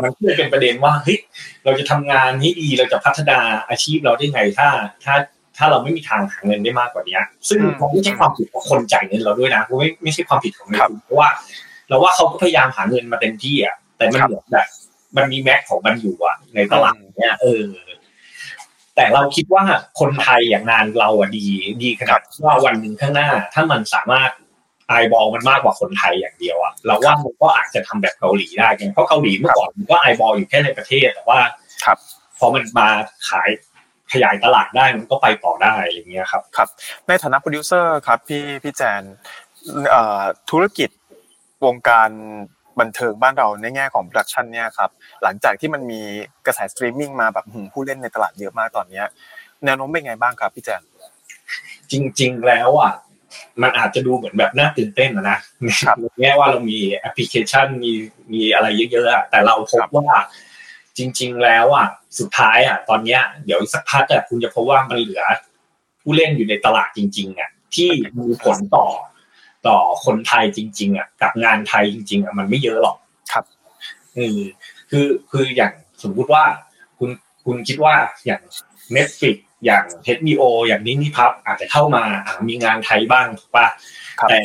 [0.03, 1.19] มันก็เลยเป็นประเด็นว่าเฮ้ย
[1.65, 4.69] เราจะทำงานให้ดีเราจะพัฒนาอาชีพเราได้ไงถ้า
[5.05, 5.15] ถ้า
[5.57, 7.19] ถ้าเราไม่มีทางหาเงินได้มากกว่านี้
[7.49, 11.29] ซึ่งมันไม่ใช่ความผิดของคนจ่ายเงินเราด้วยนะไม่ไม่ใช่ความผิดของเราเพราะว่า
[11.89, 14.67] เราว่าเขาก็พยายามหาเงินมาเต็มที่อะแต่มันเหมือนแบบ
[15.17, 17.65] มันมีแม็กของมันอยู่อะในตลาดเนี้ยเออ
[18.97, 19.65] แต่เราคิดว่า
[20.01, 21.45] คนไทยอย่างงานเราอะดี
[21.83, 24.31] ดีขนาดว่าวันหนึ่งข้างหน้า ถ้ามันสามารถ
[24.89, 31.41] ไอบอลมันมากกว่าคนไทยอย่างเดียวอะเราว่ามันก็อาจจะทำแบบเกาหลีได้เพราะเกาหลีเมื่อก่อนมันก็ไอบอลอยู่แค่ในประเทศแต่ว่า
[31.85, 31.99] ครับ
[32.39, 32.89] พอมันมา
[33.29, 33.49] ขาย
[34.13, 36.69] ขยายตลาดได้มันก็ไปต่อได้อย่างเงี้ยครับครับ
[37.09, 39.03] ในฐานะโปรดิวเซอร์ครับพี่พี่แจน
[40.51, 40.91] ธุรกิจ
[41.65, 42.11] วงการ
[42.81, 44.91] บันเทิงบ้านเราในแง่ของโปรดักชันเนี่ยครับ
[45.23, 46.01] หลังจากที่มันมี
[46.47, 49.07] กระแสสตรีมมิ่งมาแบบผู้เล่นในตลาดเยอะมากตอนเนี้ย
[49.65, 50.83] แนวโน้มเป็นไงบ้างครับพี่แจน
[51.91, 52.93] จริง ๆ แล้วอะ
[53.63, 55.39] มันอาจจะดูเหมือนแบบน่าตื่นเต้นนะนะ
[56.21, 57.93] แง่ว่าเรามีแอปพลิเคชันมี
[58.33, 60.09] มีอะไรเยอะๆแต่เราพบว่า
[60.99, 65.23] จริง ๆ แล้วอะสุดท้ายอะตอนเนี้ยเดี๋ยวสักพักอะคุณจะพบว่ามันเหลือ
[66.03, 68.87] ผู้เล่นอยู่ในตลาดจริง ๆอะที่มีผลต่อ
[69.69, 72.97] ต่อคนไทยจริง ๆอะกับงานไทยจริง ๆอะมันไม่เยอะหรอก
[73.33, 73.45] ครับ
[74.15, 74.41] เออ
[74.91, 76.45] คือคืออย่างสมมุติว่า
[76.99, 77.11] คุณ
[77.45, 77.95] คุณคิดว่า
[78.27, 78.43] อย่าง
[78.97, 79.85] Netflix อย่าง
[80.17, 82.05] HBO อย่างนี้นี่พับอาจจะเข้ามา
[82.49, 83.67] มีงานไทยบ้างถูกป่ะ
[84.29, 84.39] แต่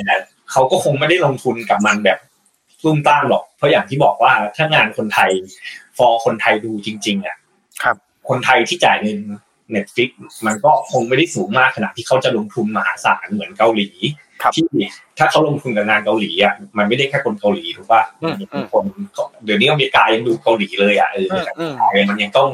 [0.51, 2.19] เขาก็คงไม่ได้ลงทุนกับมันแบบ
[2.85, 5.31] รุ่มต้ามหรอก เพราะอย่างที่บอกว่าถ้างานคนไทย
[5.97, 7.37] ฟอร์คนไทยดูจริง ๆอะ
[7.83, 7.95] ครับ
[8.29, 9.19] คนไทยที่จ่ายเงิน
[9.71, 10.09] เน็ตฟิก
[10.45, 13.89] มันก็คงไม่ได้สูงมากขนาดที่เขาจะลงทุนมหาศาลเหมือนเกาหลี
[14.55, 14.65] ที่
[15.17, 18.03] ถ้าเขาลงทุนกับงานเกาหลีอะมันไม่ได้แค่คนเกาหลีถูกป่ะ
[18.71, 18.83] คน
[19.45, 21.27] เดี๋ยวนี้อเมริกายังดูเกาหลีเลยอะเออ
[22.09, 22.49] มันยังต้อง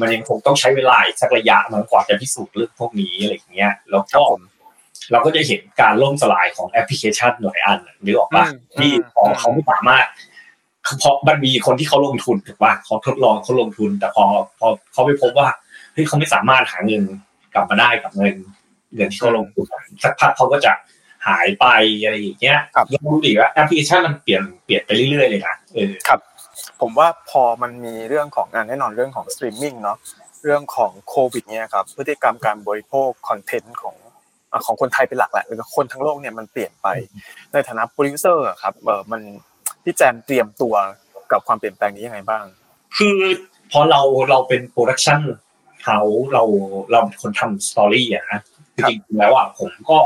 [0.00, 4.20] มันยังคงต้องใช้เวลาสักระยะมันกว่าจะพิสูจน์เรื่องพวกนี้อะไรอย่างเงี้ยแล้วก็
[5.12, 8.44] เราก็จะเห็นการล่มสลายของแอปพลิเคชันหลายอันหรือออกมา
[8.76, 10.06] ที่พอเขาไม่สามารถ
[10.98, 14.24] เพราะมันมีคนที่เขาลงทุนถูกป่ะเขาทดลองเขาลงทุน แต่พอ
[14.58, 15.48] พอเขาไปพบว่า
[15.92, 17.02] เฮ้ยเขาไม่สามารถหาเงิน
[17.54, 18.34] กลับมาได้กับเงิน
[18.94, 19.66] เงินที่เขาลงทุน
[20.02, 20.72] สักพักเขาก็จะ
[21.26, 21.66] หายไป
[22.02, 22.58] อะไรอย่างเงี้ย
[22.92, 26.20] ยังรู้ดีว่าแอปพลิเคชันมันเปลี่ยนเปลี่ยนไปเรื่อยๆเลยนะเออครับ
[26.80, 29.98] ผมว่าพอมันมีเรื่องของงานแน่นอนเรื่องของสตรีมมิ่งเนาะ
[30.44, 33.96] เรื่องของโควิดเนี่ยครับพฤติกรรมการบริโภคคอนเทนต์ของ
[34.66, 36.86] ของคนไทยเป็นหลักแหละหรือคนทั้งโลกเนี่ยมันเปลี่ยนไป
[37.52, 39.20] ในฐานะโปรดิวเซอร์ครับเออมัน
[39.84, 40.74] พี่แจนเตรียมตัว
[41.32, 42.44] กับความเปลี่ยนแปลงนี้ยังไงบ้าง
[42.98, 43.16] คือ
[43.70, 44.00] พอเรา
[44.30, 45.98] เราเป็น production house
[46.32, 46.42] เรา
[46.90, 48.40] เราเป็นคนทำ story อะนะ
[48.74, 49.98] จริงๆแล้วอะผมก็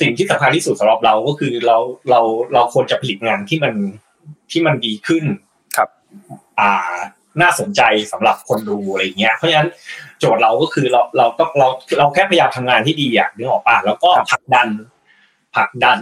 [0.00, 1.78] สิ่งที่สำคัญที่สุดสำหรับเราก็คือเรา
[2.10, 2.20] เรา
[2.54, 3.74] เราควรจะผลิตงานที่มัน
[4.50, 5.24] ที่มันดีขึ้น
[5.76, 5.88] ครับ
[6.60, 6.72] อ่า
[7.42, 9.68] น่าสนใจสำหรับคนดูอะไรเงี้ย เพราะฉะนั้น
[10.18, 14.68] โจทย์เราก็คือเราเราต้องเราเราแค่พยายามทำงานที่ดีอะนึกออกป่ะแล้วก็ผลักดัน
[15.56, 15.98] ผลักดัน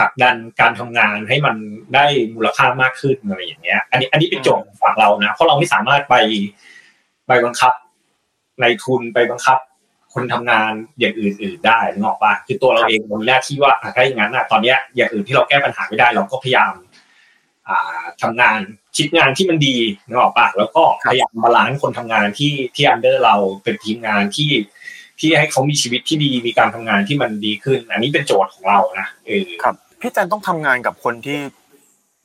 [0.00, 1.56] ผลักดันการทำงานให้มัน
[1.94, 6.14] ได้มูลค่ามากขึ้นอะไรอย่างเงี้ย อันนี้อันนี้เป็นโจทย์ฝั่งเรานะเพราะเราไม่สามารถไป
[7.26, 7.72] ไปบังคับ
[8.60, 9.58] ในทุนไปบังคับ
[10.14, 16.72] คนทำงานอย่างอื่น ๆ ได้นึกออกป่ะคือตัวเราเองมันแรกที่ว่าถ้าอย่างนั้นอะตอนเนี้ยอย่างอื่นที่เราแก้ปัญหาไม่ได้ เราก็พยายาม
[17.68, 18.58] อ่าทำงาน
[18.96, 24.50] ชิ้นงานที่มันดีนึกออกปะแล้วก็พยายาม balance คนทำงานที่ที่ under เราเป็นทีมงานที่
[25.20, 31.38] ที่ให้เขามีชีวิตที่ดีมีการทำงานที่มันดีขึ้น อันนี้เป็นโจทย์ของเรานะเออครับ พี่แจนต้องทำงานกับคนที่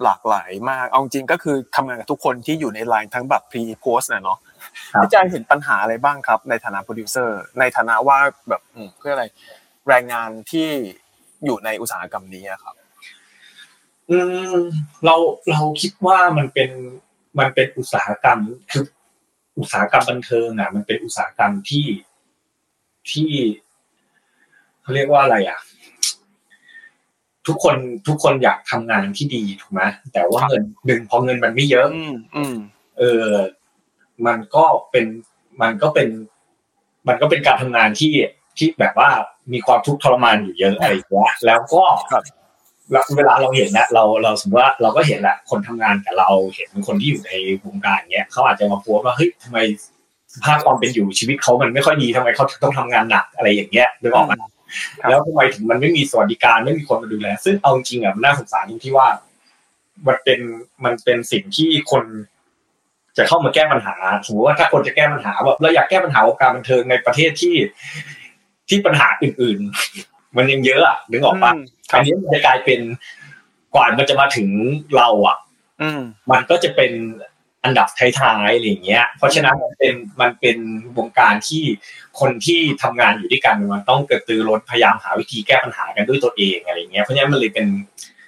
[0.03, 4.39] หลากหลายมาก เอาจริงก็คือทำงานกับทุกคนที่อยู่ในไลน์ทั้งแบบ pre post เนาะ
[5.01, 8.61] พี่แจนเห็นปัญหาอะไรบ้างครับ ในฐานะโปรดิวเซอร์ ในฐานะว่าแบบ
[8.97, 9.25] เพื่ออะไร
[9.87, 10.67] แรงงานที่
[11.45, 12.75] อยู่ในอุตสาหกรรมนี้ครับ
[14.09, 14.17] อื
[14.53, 14.55] ม
[15.05, 15.15] เรา
[15.49, 16.69] เราคิดว่ามันเป็น
[17.39, 18.39] มันเป็นอุตสาหกรรม
[18.71, 18.85] คือ
[19.59, 21.87] อุตสาหกรรมบันเทิงอะ มันเป็นอุตสาหกรรมที่
[23.11, 23.31] ที่
[24.81, 25.59] เขาเรียกว่าอะไรอะ
[27.47, 27.75] ทุกคน
[28.07, 29.81] ทุกคนอยากทำงานที่ดีถูกไหม
[30.13, 31.87] แต่ว่าเงินหนึ่งพอเงินมันไม่เยอะ
[32.97, 33.31] เออ
[34.25, 35.05] มันก็เป็น
[35.61, 36.07] มันก็เป็น
[37.07, 38.13] มันก็เป็นการทำงานที่
[38.57, 39.09] ที่แบบว่า
[39.53, 41.83] มีความทุกข์ทรมานอยู่เยอะอะไรอย่างเงี้ยแล้วก็
[43.17, 47.31] เวลาเราเห็นนะเราเราสมมติว่าเราก็เห็นแหละคนทำงานกับเราเห็นคนที่อยู่ใน
[47.65, 49.57] วงการเงี้ยเขาอาจจะมาโพสว่าเฮ้ยทำไม
[50.43, 54.33] ภาพความเป็นอยู่ชีวิตเขามันไม่ค่อยดีทำไมเขาต้องทำงานหนักอะไรอย่างเงี้ยนึกออกไหม
[55.09, 59.07] แล้วทำไมถึงมันไม่มีสวัสดิการไม่มีคนมาดูแล ซึ่งเอาจริงอะมันน่าสงสารตรงที่ว่า
[60.07, 60.39] มันเป็น
[60.85, 62.03] มันเป็นสิ่งที่คน
[63.17, 67.55] จะเข้ามาแก้ปัญหาสมมติว่าถ้าคนจะแก้ปัญหาแบบเราอยากแก้ปัญหาวงการบันเทิงในประเทศที่
[68.69, 69.59] ที่ปัญหาอื่น
[69.99, 71.55] ๆ มันยังเยอะอะนึกออกปะม
[71.91, 72.79] คอัรันบนี้มันจะกลายเป็น
[73.73, 74.49] กว่ามันจะมาถึง
[74.97, 75.37] เราอะ
[75.81, 76.91] อืมมันก็จะเป็น
[77.65, 80.57] อันดับท้ายๆอะไรอย่างเงี้ย เพราะฉะนั้นมันเป็นมันเป็น
[80.97, 81.63] วงการที่
[82.19, 87.65] คนที่ทำงานอยู่ด้วยกันมันต้องกระตือร้นพยายามหาวิธีแก้ปัญหากันด้วยตัวเองอะไรอย่างเงี้ยเพราะฉะนั้นมันเลยเป็น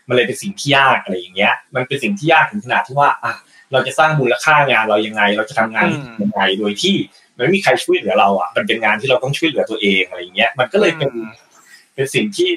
[0.07, 3.33] มันเลยเป็นสิ่งที่ยากอะไรอย่างเงี้ย มันเป็นสิ่งที่ยากถึงขนาดที่ว่าอะ
[3.71, 6.95] เราจะสร้างมูลค่างานเรายังไง เราจะทำงานอืมยังไงโดยที่
[7.35, 11.11] มันไม่มีใครช่วยเหลือเราอะมันเป็นงานที่เราต้องช่วยเหลือตัวเองอะไรอย่างเงี้ย มันก็เลยเป็น
[11.93, 12.49] เป็นสิ่งที่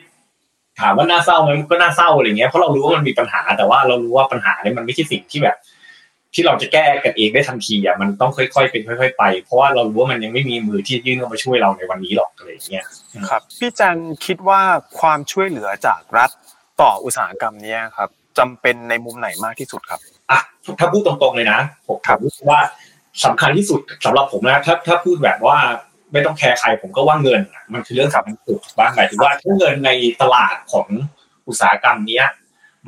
[0.81, 5.57] ถามว่าน่าเศร้าไหมมันก็น่าเศร้าอะไรเงี้ยเพราะเรารู้ว่ามันมีปัญหาแต่ว่าเรารู้ว่าปัญหาเนี่ยมันไม่ใช่สิ่งที่แบบ
[6.35, 12.85] ที่เราจะแก้กันเองได้ทันทีอะมันต้องค่อยๆเป็นค่อย ๆ ไป เพราะว่าเรารู้ว่ามันยังไม่มีมือที่ยื่นเข้ามาช่วยเราในวันนี้หรอกอะไรอย่างเงี้ย
[13.31, 14.61] ครับพี่จันคิดว่า
[15.01, 16.31] ความช่วยเหลือจากรัฐ
[16.81, 20.41] ต่ออุตสาหกรรมเนี้ยครับจำเป็นในมุมไหนมากที่สุดครับอะ
[20.79, 22.61] ถ้าพูดตรงๆเลยนะผมครับผมรู้สึกว่า
[23.25, 25.57] สำคัญที่สุดสำหรับผมนะถ้าถ้าพูดแบบว่า
[26.13, 29.91] ไม่ต้องแคร์ใครผมก็ว่าเงินอะมันคือเรื่องสำคัญที่สุดบ้างหมายถึงว่าถ้าเงินใน
[30.23, 30.89] ตลาดของ
[31.49, 32.27] อุตสาหกรรมเนี้ย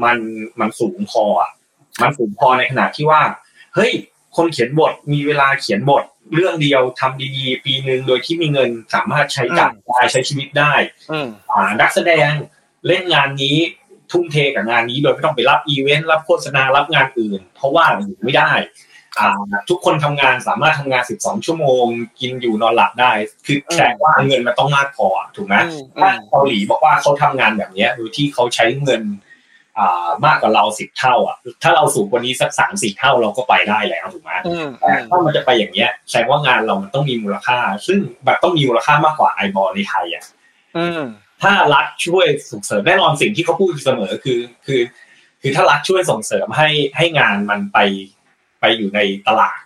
[0.05, 0.19] มัน
[0.61, 1.51] มันสูงพออะ
[2.01, 3.21] มันสูงพอในขณะที่ว่า
[3.75, 3.93] เฮ้ย
[4.37, 10.73] คนเขียนบทมีเวลาเขียนบทเรื่องเดียวทำดีๆ ปีหนึ่งโดยที่มีเงินสามารถใช้จ่ายได้ใช้ชีวิตได้
[11.11, 12.31] อืมอ่านักแสดง
[12.87, 13.57] เล่นงานนี้
[14.13, 18.53] ทุ่มเทกับงานนี้โดยไม่ต้องไปรับอีเวนต์รับโฆษณารับงานอื่น เพราะว่าอยู่ไม่ได้
[19.19, 19.31] อ่า
[19.69, 21.85] ทุกคนทำงานสามารถทำงาน 12 ชั่วโมง
[22.21, 23.13] กินอยู่นอนหลับได้
[23.47, 29.32] คือแสดงว่าเงินมันต้องมากพอถูกไหมอืมถ้าเกาหลีบอกว่าเขาทำงานแบบเนี้ยโดยที่เขาใช้เงินอ่า
[30.27, 40.25] มากกว่าเราสิบเท่าอะถ้าเราสูงกว่านี้สักสามสี่เท่าเราก็ไปได้แล้วถูกไหมอืมแต่ถ้ามันจะไปอย่างเงี้ยแสดงว่างานเรามันต้องมีมูลค่า ซึ่งแบบต้องมีมูลค่ามากกว่าไอบอลในไทยอะ
[40.77, 41.03] อืม
[41.43, 44.81] ถ้ารัฐช่วยส่งเสริมแน่นอนสิ่งที่เขาพูดเสมอคือ คือ
[45.43, 47.79] คือถ้ารัฐช่วยส่งเสริมให้ให้งานมันไป
[48.61, 49.59] ไปอยู่ในตลาด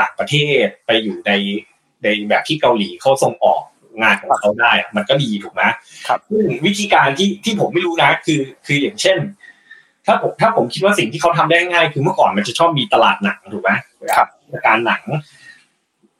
[0.00, 1.32] ต่างประเทศ ไปอยู่ใน
[2.02, 3.62] ในแบบที่เกาหลีเขาส่งออก
[4.02, 5.62] งานของเขาได้อะมันก็ดีถูกไหม
[6.06, 9.16] ครับซึ่งวิธีการที่ที่ผมไม่รู้นะคือ คืออย่างเช่น
[10.06, 13.70] ถ้าผมถ้าผมคิดว่าสิ่งที่เขาทำได้ง่ายคือเมื่อก่อนมันจะชอบมีตลาดหนังถูกไหม
[14.16, 15.02] ครับเทศกาลหนัง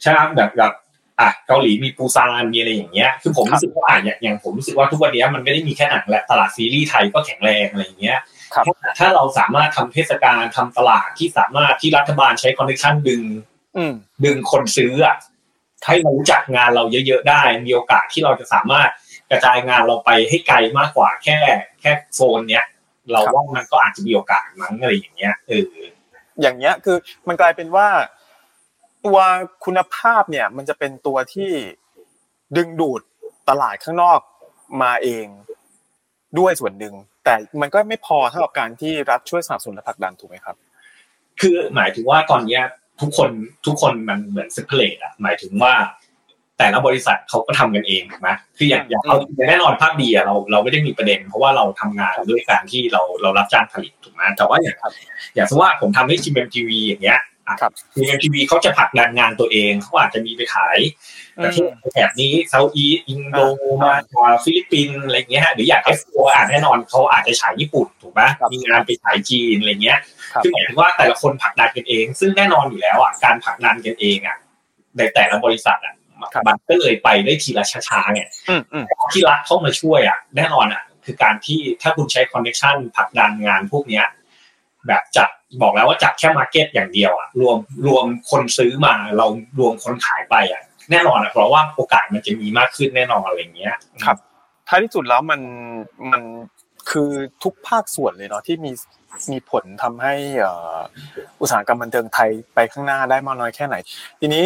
[0.03, 0.73] ใช่ไหมแบบแบบ
[1.21, 8.19] อะเกาหลีมีปูซานมีอะไรอย่างเงี้ย คือผมรู้สึกว่าอะอย่างอย่างผมรู้สึกว่าทุกวันนี้มันไม่ได้มีแค่หนังและตลาดซีรีส์ไทยก็แข็งแรงอะไรอย่างเงี้ย
[8.55, 13.23] ครับถ้าถ้าเราสามารถทำเทศกาลทำตลาดที่สามารถที่รัฐบาลใช้ connection ดึง
[13.77, 13.93] อืม
[14.25, 15.17] ดึงคนซื้ออะ
[15.87, 18.91] ให้มารู้จักงานเราเยอะๆได้ มีโอกาสที่เราจะสามารถ
[19.31, 21.39] กระจายงานเราไปให้ไกลมากกว่าแค่
[21.81, 22.65] แค่โซนเนี้ย
[23.13, 25.65] เราครับว่ามันก็อาจจะมีโอกาสมั้งอะไรอย่างเงี้ยเออ
[26.41, 26.97] อย่างเงี้ยคือ
[27.29, 27.89] มันกลายเป็นว่า
[29.07, 29.19] ตัว
[29.65, 31.51] คุณภาพเนี่ย มันจะเป็นตัวที่
[32.57, 33.01] ดึงดูด
[33.49, 34.21] ตลาดข้างนอก
[34.83, 35.27] มาเอง
[36.39, 40.57] ด้วยส่วนหนึ่งแต่มันก็ไม่พอเท่ากับการที่รัฐช่วยสนับสนุนและผลักดันถูกไหมครับ
[41.41, 42.63] คือหมายถึงว่าตอนเนี้ย
[43.01, 43.31] ทุกคน
[43.67, 45.75] ทุกคนมันเหมือนเซปเ r ตอะหมายถึงว่า
[46.59, 49.17] แต่ละบริษัทเขาก็ทำกันเองถูกไหมคืออย่างอย่างเรา
[49.49, 54.93] แน่นอนภาพดีอะเราเราไม่ได้มีประเด็น เพราะว่าเราทำงานด้วยการที่เราเรารับจ้างผลิตถูกไหมแต่ว่าอย่างครับ
[55.35, 57.21] อย่างสมมติว่าผมทำให้ GMMTV อย่างเงี้ย
[57.61, 60.79] ครับ GMMTV เขาจะผลักดันงานตัวเองเขาอาจจะมีไปขาย
[61.45, 63.41] ประเทศแถบนี้ South East อินโด
[63.83, 63.93] มา
[64.45, 69.99] ฟิลิปปินส์อะไรเงี้ยฮะหรืออย่าง F4 อะแน่นอนเขาอาจจะฉายญี่ปุ่นถูกไหมครับมีงานไปฉายจีนอะไรเงี้ย
[70.33, 74.37] ครับคือหมายถึงว่าแต่ละคนผลักดันกันเอง ซึ่งแน่นอนอยู่แล้วอะการผลักดันกันเองอะ
[74.99, 76.04] ในแต่ละบริษัทอะครับ
[76.47, 84.07] มันก็เลยไปได้ทีละช้าๆไงอืมอืมที่รัฐเข้ามาช่วยอะแน่นอนอะ คือการที่ถ้าคุณใช้ connection ผลักดันงานพวกเนี้ย
[84.87, 85.29] แบบจัด
[85.63, 89.27] บอกแล้วว่าจัดแค่ market อย่างเดียวอะรวมรวมคนซื้อมาเรา
[89.59, 93.75] รวมคนขายไปอะแน่นอนอะเพราะว่าโอกาสมันจะมีมากขึ้นแน่นอนอะไรอย่างเงี้ย
[94.05, 94.17] ครับ
[94.69, 95.41] ท้ายที่สุดแล้วมัน
[96.13, 96.23] มัน
[96.91, 97.11] คือ
[97.43, 98.73] ทุกภาคส่วนเลยเนาะที่มี
[99.33, 100.79] มีผลทำให้เอ่อ
[101.41, 103.77] อุตสาหกรรมบันเทิงไทยไปข้างหน้าได้มากน้อยแค่ไหน
[104.21, 104.45] ทีนี้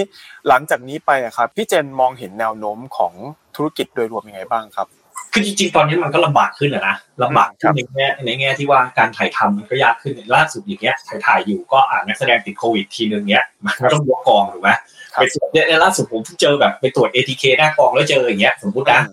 [0.49, 3.13] หลังจากนี้ไปอะครับพี่เจนมองเห็นแนวโน้มของ
[3.57, 4.89] ธุรกิจโดยรวมยังไงบ้างครับ
[5.33, 14.71] คือจริงๆตอนนี้มันก็ลำบากขึ้นอะนะลำบากขึ้ครันบในแง่ในแง่ที่ว่าการถ่ายทำมันก็ยากขึ้นล่าสุดอย่างเงี้ยถ่ายถ่ายอยู่ก็อ่านนักแสดงติดโควิดทีนึงเงี้ยมันก็ต้องยกกองถูกไหม
[15.15, 19.07] ไปตรวจเนี่ยล่าสุดผมเพิ่งเจอแบบไปตรวจ ATK หน้ากองแล้วเจออย่างเงี้ยสมมตินะครับ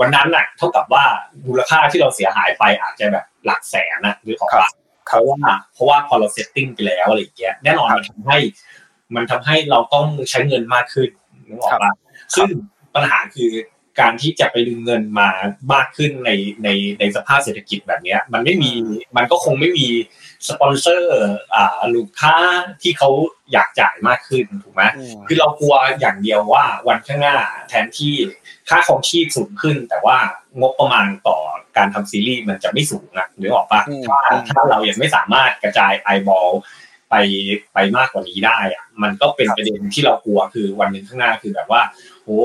[0.00, 1.04] วันนั้นน่ะเท่ากับว่า
[1.46, 4.70] มูลค่าที่เราเสียหายไปอาจจะแบบหลักแสนนะหรือของครับปะ
[5.06, 5.38] เพราะว่า
[5.72, 8.38] เพราะว่าพอเราเซตติ้งไปแล้วอะไรอย่างเงี้ยแน่นอนมันทำให้
[9.14, 11.08] มันทำให้เราต้องใช้เงินมากขึ้น
[11.48, 11.92] นึกออกปะ
[12.36, 12.48] ซึ่ง
[12.94, 13.50] ปัญหาคือ
[14.00, 15.30] การที่จะไปดึงเงินมา
[15.72, 16.30] มากขึ้นใน
[16.64, 16.68] ใน
[17.00, 18.72] ในสภาพเศรษฐกิจแบบเนี้ยมันไม่มี
[19.16, 19.88] มันก็คงไม่มี
[20.48, 21.20] สปอนเซอร์
[21.54, 22.34] อ่าลูกค้า
[22.82, 23.10] ที่เขา
[23.52, 27.36] อยากจ่ายมากขึ้นถูกไหมอืมคือเรากลัวอย่างเดียวว่าวันข้างหน้า
[27.68, 28.14] แทนที่
[28.68, 30.18] ค่าของชีพสูงขึ้น แต่ว่า
[30.60, 31.38] งบประมาณต่อ
[31.76, 36.48] การทำซีรีส์มันจะไม่สูงอะหรือออกปะอืมถ้าถ้าเรายังไม่สามารถกระจายไอบอล
[37.10, 37.14] ไป
[37.74, 41.82] ไปมากกว่านี้ได้อะมันก็เป็นประเด็นที่เรากลัวคือวันหนึ่งข้างหน้าคือแบบว่า
[42.24, 42.40] โอ้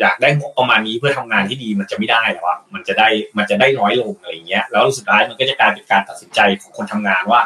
[0.00, 7.40] อยากได้งบประมาณนี้เพื่อทำงานที่ดีมันจะไม่ได้แล้วอะมันจะได้มันจะได้น้อยลงอะไรอย่างเงี้ย แล้วสุดท้ายมันก็จะกลายเป็นการตัดสินใจของคนทำงานว่า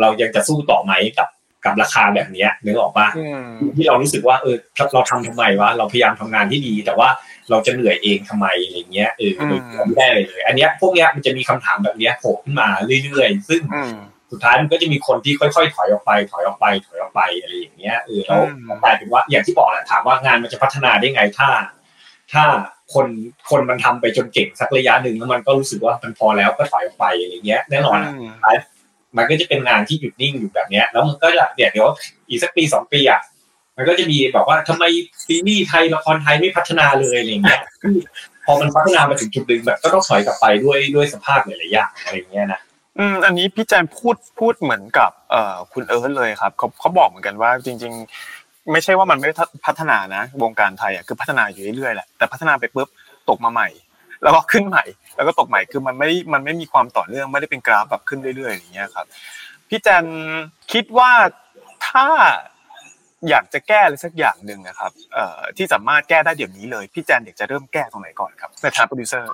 [0.00, 1.28] เรายังจะสู้ต่อไหมกับ
[1.64, 4.56] กับราคาแบบเนี้ยนึกออกปะอืมที่เรารู้สึกว่าเออ
[4.94, 7.08] เราทำทำไมวะเราพยายามทำงานที่ดี แต่ว่า
[7.50, 12.68] เราจะเหนื่อยเองทำไมอะไรเงี้ยเอออืมไม่ได้เลยเลย อันเนี้ยพวกเนี้ยมันจะมีคำถามแบบเนี้ยโผล่ขึ้นมา
[13.04, 13.96] เรื่อยๆ ซึ่งอืม
[14.34, 21.48] สุดท้ายมันก็จะมีคนที่ค่อยๆ ถอยออกไป ถอยออกไป ถอยออกไปอะไรอย่างเงี้ยเออแล้วอืมกลายเป็นว่าอย่างที่บอกแหละถามว่างานมันจะพัฒนาได้ไงถ้า
[22.32, 22.44] ถ้า
[22.94, 23.06] คน
[23.50, 28.30] คนมันทำไปจนเก่งสักระยะหนึ่งแล้วมันก็รู้สึกว่ามันพอแล้วก็ถอยออกไปอะไรเงี้ยแน่นอนอะอืม
[29.16, 31.88] มันก็จะเป็นงานที่หยุดนิ่งอยู่แบบเนี้ย แล้วมันก็จะเดี๋ยวเดี๋ยว
[32.28, 33.20] อีกสักปีสองปีอะ
[33.76, 34.84] มันก็จะมีแบบว่าทำไม
[35.26, 37.60] ซีรีส์ไทยละครไทยไม่พัฒนาเลยอะไรเงี้ย
[38.46, 42.60] พอมันพัฒนามาถึงจุดหนึ่งแบบก็ต้องถอยกลับไปด้วยด้วยสภาพหลายๆอย่างอะไรเงี้ยนะ
[42.98, 47.92] อืมอันนี้พี่แจมพูดพูดเหมือนกับเอ่อคุณเอิร์ธเลยครับเขาเขาบอกเหมือนกันว่าจริง
[48.32, 49.28] ๆ ไม่ใช่ว่ามันไม่
[49.66, 52.88] พัฒนานะ วงการไทยอะคือพัฒนาอยู่เรื่อยๆแหละแต่พัฒนาไปปุ๊บ
[53.28, 53.68] ตกมาใหม่
[54.22, 54.84] แล้วก็ขึ้นใหม่
[55.16, 59.06] แล้วก็ตกใหม่คือมันไม่มันไม่มีความต่อเนื่องไม่ได้เป็นกราฟแบบขึ้นเรื่อยๆอย่างเงี้ยครับ
[59.68, 60.04] พี่แจน
[60.72, 61.10] คิดว่า
[61.88, 62.06] ถ้า
[63.28, 69.26] อยากจะแก้อะไรสักอย่างหนึ่งนะครับเอ่อที่สามารถแก้ได้เดี๋ยวนี้เลย พี่แจนอยากจะเริ่มแก้ตรงไหนก่อนครับในฐานะโปรดิวเซอร์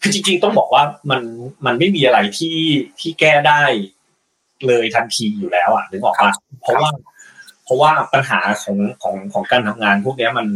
[0.00, 1.22] คือจริงๆต้องบอกว่ามัน
[1.66, 2.56] มันไม่มีอะไรที่
[3.00, 3.62] ที่แก้ได้
[4.66, 6.32] เลยทันทีอยู่แล้วอะนึกออกปะ
[6.62, 6.90] เพราะว่า
[7.64, 10.46] เพราะว่าปัญหาของของของการทำงานพวกเนี้ยมัน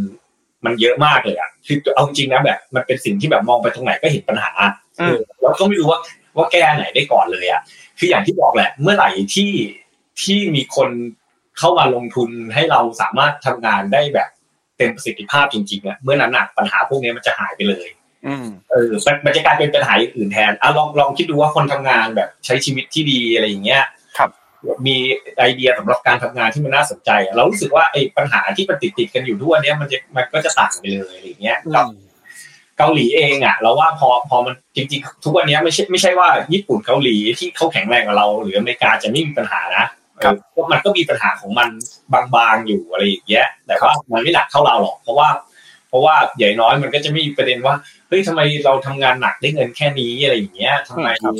[0.64, 4.52] มันเยอะมากเลยอะคือเอาจริงนะแบบ มันเป็นสิ่งที่แบบมองไปตรงไหนก็เห็นปัญหา
[5.00, 6.00] อืมเออแล้วก็ไม่รู้ว่า
[6.36, 7.62] ว่าแก้ไหนได้ก่อนเลยอะ
[7.98, 9.52] คืออย่างที่บอกแหละ เมื่อไหร่ที่
[10.22, 10.90] ที่มีคน
[11.58, 14.28] เข้ามาลงทุนให้เราสามารถทำงานได้แบบ
[14.76, 18.03] เต็มประสิทธิภาพจริงๆอะเมื่อนั้นอะปัญหาพวกเนี้ยมันจะหายไปเลยอืม
[18.70, 23.82] เออมันมันจะกลายเป็นปัญหาอย่างอื่นแทนอะลองลองคิดดูว่าคนทำงานแบบใช้ชีวิตที่ดีอะไรอย่างเงี้ย
[24.18, 24.30] ครับ
[24.86, 24.96] มี
[25.38, 31.86] ไอเดียสำหรับการทำงานที่มันน่าสนใจอะเรารู้สึกว่าไอ้ปัญหาที่มันติดติดๆกันอยู่ทุกวันเนี้ยมันจะมันก็จะต่างไปเลยอะไรอย่างเงี้ยกับ
[32.78, 41.68] เกาหลีเองอะเราว่าพอพอมันจริงๆ ทุกวันเนี้ยไม่ใช่ไม่ใช่ว่าญี่ปุ่นเกาหลีที่เขาแข็งแรงกว่าเรา หรืออเมริกาจะไม่มีปัญหานะเออก็มันก็มีปัญหาของมัน
[42.34, 45.28] บางๆอยู่อะไรอย่างเงี้ยแต่ว่ามันไม่หนักเท่าเราหรอกเพราะว่า
[45.88, 51.34] เพราะว่าใหญ่น้อยมันก็จะไม่มีประเด็นว่าเฮ้ยทำไมเราทำงานหนักได้เงินแค่นี้อะไรอย่างเงี้ยทำไมครับ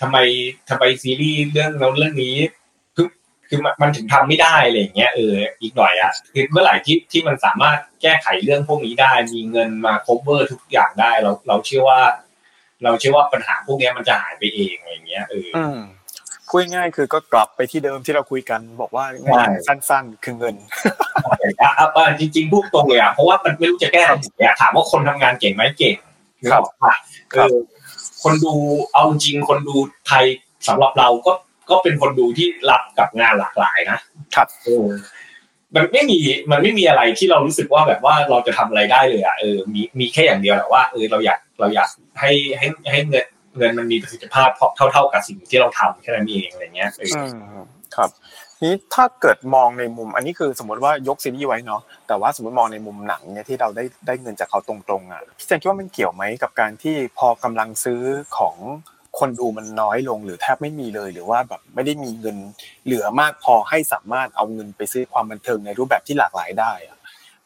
[0.00, 0.16] ทำไม
[0.68, 2.36] ทำไมซีรีส์เรื่องเราเรื่องนี้
[2.96, 3.06] คือ
[3.48, 12.02] คือมันมันถึงทำไม่ได้อะไรอย่างเงี้ยเอออีกหน่อยอะคือเมื่อไหร่ที่ที่มันสามารถแก้ไขเรื่องพวกนี้ได้ มีเงินมา cover ทุกอย่างได้ เราเราเชื่อว่า
[12.84, 15.78] เราเชื่อว่าปัญหาพวกเนี้ยมันจะหายไปเองอะไรอย่างเงี้ยเอออืม
[16.48, 20.54] พูดง่ายๆคือก็กลับไปที่เดิมที่เราคุยกัน บอกว่าใช่สั้น ๆ คือเงิน
[21.62, 25.96] อะอะอะจริงๆพูดตรงเลยอะเพราะว่ามันไม่รู้จะแก้ยังไงอะถามว่าคนทำงานเก่งไหมเก่ง
[26.42, 26.94] นึกออกปะ
[27.34, 27.56] ครัเอบอ
[28.22, 28.54] คนดู
[28.92, 29.76] เอาจริงคนดู
[30.06, 30.24] ไทย
[30.68, 31.32] สำหรับเราก็
[31.70, 33.98] ก็เป็นคนดูที่รับกับงานหลากหลายนะ
[34.34, 34.86] ครับเออ
[35.74, 36.18] มันไม่มี
[36.50, 41.88] มันไม่มีอะไรที่เรารู้สึกว่าแบบว่าเราจะทำอะไรได้เลยอะเออมีมีแค่อย่างเดียวแหละว่าเออเราอยากเราอยาก
[42.20, 43.26] ให้ให้ให้เงิน
[43.58, 47.22] เงินมันมีประสิทธิภาพเท่าเท่าๆกับสิ่งที่เราทำแค่นั้นเองอะไรเงี้ยอื
[47.62, 47.64] ม
[47.96, 48.10] ครับ
[48.64, 58.00] นี้ถ้าเกิดมองในมุม อันนี้คือสมมติว่ายกซีรีส์ไว้เนาะแต่ว่าสมมติมองในมุมหนังเนี่ยที่เราได้ได้เงินจากเขาตรงๆอะพี่แจนคิดว่ามันเกี่ยวไหมกับการที่พอกำลังซื้อ
[58.38, 58.56] ของ
[59.18, 62.36] คนดูมันน้อยลงหรือแทบไม่มีเลย หรือว่าแบบไม่ได้มีเงิน
[62.84, 66.98] เหลือมากพอให้สามารถเอาเงินไปซื้อความบันเทิงในรูปแบบที่หลากหลายได้อะ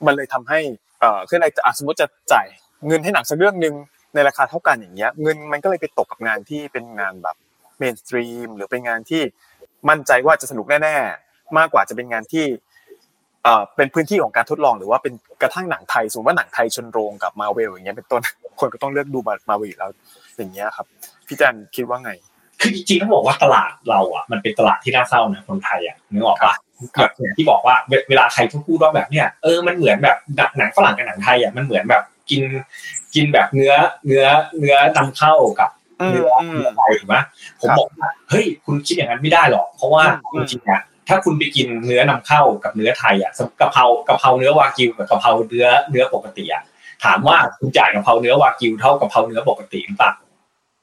[0.07, 0.61] มันเลยทำให้
[1.01, 2.47] เอ่อคืออะไรจะสมมติจะจ่าย
[2.87, 3.75] เงินให้หนังสักเรื่องหนึ่ง
[4.19, 7.37] ในราคาเท่ากันอย่างเงี้ยเงินมันก็เลยไปตกกับงานที่เป็นงานแบบ
[7.79, 9.23] เมนสตรีมหรือเป็นงานที่
[9.89, 12.47] มั่นใจว่าจะสนุกแน่ ๆ มากกว่าจะเป็นงานที่
[13.45, 18.23] เอ่อเป็นพื้นที่ของการทดลองหรือว่าเป็นกระทั่งหนังไทยสมมติว่าหนังไทยชนโรงกับมาเวลอย่างเงี้ยเป็นต้น
[18.61, 19.91] คนก็ต้องเลือกดูมาเวลอยู่แล้ว
[20.37, 20.87] อย่างเงี้ยครับ
[21.27, 22.11] พี่แจนคิดว่าไง
[22.61, 26.55] คือจริงๆต้องบอกว่าตลาดเราอะมันเป็นตลาดที่น่าเศร้านะคนไทยอะนึกออกปะ
[26.97, 32.43] ครับแบบอย่างที่บอกว่าเวเวลาใครพูดว่าแบบเนี้ยเออมันเหมือนแบบหนังหนังฝรั่งกับหนังไทยอะมันเหมือนแบบกิน
[33.15, 33.73] กินแบบเนื้อ
[34.07, 34.25] เนื้อ
[34.59, 37.17] เนื้อนำเข้ากับอืมเนื้ออืมเนื้อไทยถูกไหม
[37.61, 46.63] ผมครับบอกว่าเฮ้ยคุณคิดอย่างนั้นไม่ได้หรอก เพราะว่าอืจมริงๆอะถ้าคุณไปกินเนื้อนำเข้ากับเนื้อไทยอะสมมุติกะเพรากะเพราเนื้อวากิวกับกะเพราเนื้อเนื้อปกติอะ
[47.05, 50.13] ถามว่าคุณจ่ายกะเพราเนื้อวากิวเท่ากะเพราเนื้อปกติหรือเปล่า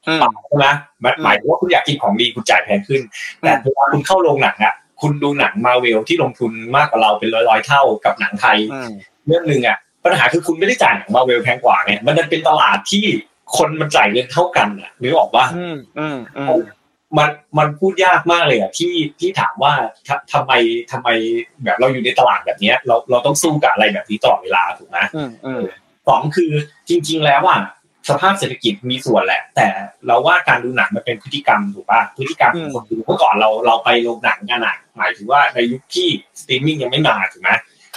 [0.07, 0.67] อืมใช่ไหม
[1.03, 3.01] มันอืมหมายถึงว่าคุณอยากกินของดีคุณจ่ายแพงขึ้น
[3.41, 8.91] แต่อืมเวลาคุณเข้าโรงหนังอะ คุณดูหนังมาเวลที่ลงทุนมากกว่าเราเป็นร้อยร้อยๆเท่ากับหนังไทยอืม
[9.27, 13.05] เรื่องหนึ่งอะ ปัญหาคือคุณไม่ได้จ่ายหนังมาเวลแพงกว่าไงมันดันเป็นตลาดที่
[13.57, 16.61] คนมันจ่ายเงินเท่ากันอะนึกออกว่าอืมอืมอืม
[17.17, 19.73] มันมันพูดยากมากเลยอะที่ที่ถามว่า
[20.07, 20.51] ทำทำไม
[20.91, 21.09] ทำไม
[21.63, 25.61] แบบเราอยู่ในตลาดแบบเนี้ย เราเราต้องสู้กับอะไรแบบนี้ตลอดเวลาถูกไหมอืมอืม
[26.07, 26.51] สองคือ
[26.89, 27.61] จริง ๆ แล้วอะ
[28.09, 29.67] สภาพเศรษฐกิจมีส่วนแหละ แต่
[30.07, 36.07] เราว่าการดูหนังมันเป็นพฤติกรรมถูกป่ะพฤติกรรมของคนดูเมื่อก่อนเราเราไปโรงหนังกันอะหมายถึงว่าในยุคที่
[36.39, 37.51] สตรีมมิ่งยังไม่มาถูกไหม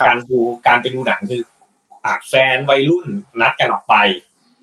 [0.07, 1.58] การดูการไปดูหนังคืออะ
[2.28, 3.06] แฟนวัยรุ่น
[3.40, 3.94] นัดกันออกไป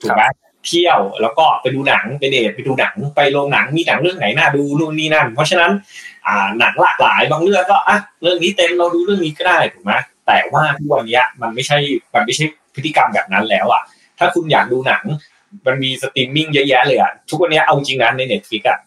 [0.02, 0.24] ถูกไหม
[0.67, 5.71] เที่ยวแล้วก็ไปดูหนังไปเดทไปดูหนังไปโรงหนังมีหนังเรื่องไหนน่าดูนู่นนี่นั่น เพราะฉะนั้น
[6.28, 9.93] อ่าหนังหลากหลายบางเรื่องก็อะเรื่องนี้เต็มเราดูเรื่องนี้ก็ได้ถูกไหม
[10.28, 11.78] แต่ว่าทุกวันนี้มันไม่ใช่
[12.13, 12.45] มันไม่ใช่
[12.76, 13.82] พฤติกรรมแบบนั้นแล้วอะ
[14.19, 15.04] ถ้าคุณอยากดูหนัง
[15.65, 18.80] มันมีสตรีมมิ่งเยอะแยะเลยอะทุกวันนี้เอาจริงนะใน Netflix อะ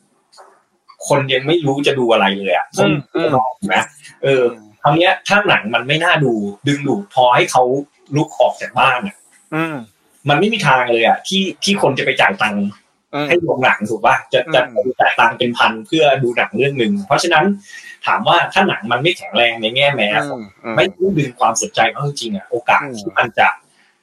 [1.08, 2.90] คนยังไม่รู้จะดูอะไรเลยอะต้อง
[3.34, 3.76] รอถูกไหม
[4.22, 4.44] เออ
[4.82, 6.32] คราวนี้ถ้าหนังมันไม่น่าดู
[6.68, 7.62] ดึงดูดพอให้เขา
[8.16, 9.16] ลุกออกจากบ้านอะ
[10.28, 12.66] มันไม่มีทางเลยอะที่ที่คนจะไปจ่ายตังค์
[13.28, 14.60] ให้โรงหนังถูกป่ะจะจะ
[15.00, 17.44] จ่ายตังค์เป็นพันเพื่อดูหนังเรื่องหนึ่งเพราะฉะนั้น
[18.06, 20.08] ถามว่าถ้าหนังมันไม่แข็งแรงในแง่แม้
[20.76, 20.84] ไม่
[21.18, 23.48] ดึงความสนใจเขาจริงๆอะโอกาสที่มันจะ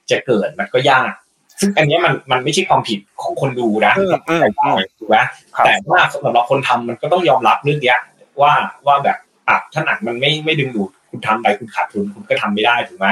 [0.09, 1.13] จะเกิดมันก็ยาก
[1.59, 3.93] ซึ่งอันนี้มันมันไม่ใช่ความผิดของคนดูนะ
[4.39, 4.47] แต่
[4.99, 5.17] ถูกไหม
[5.65, 7.99] แต่ว่าสำหรับคนทำมันก็ต้องยอมรับเรื่องเนี้ย
[8.41, 8.53] ว่า
[8.87, 13.07] ว่าแบบอะถ้าหนังมันไม่ไม่ดึงดูด คุณทำไปคุณขาดทุนคุณก็ทำไม่ได้ถูกไหม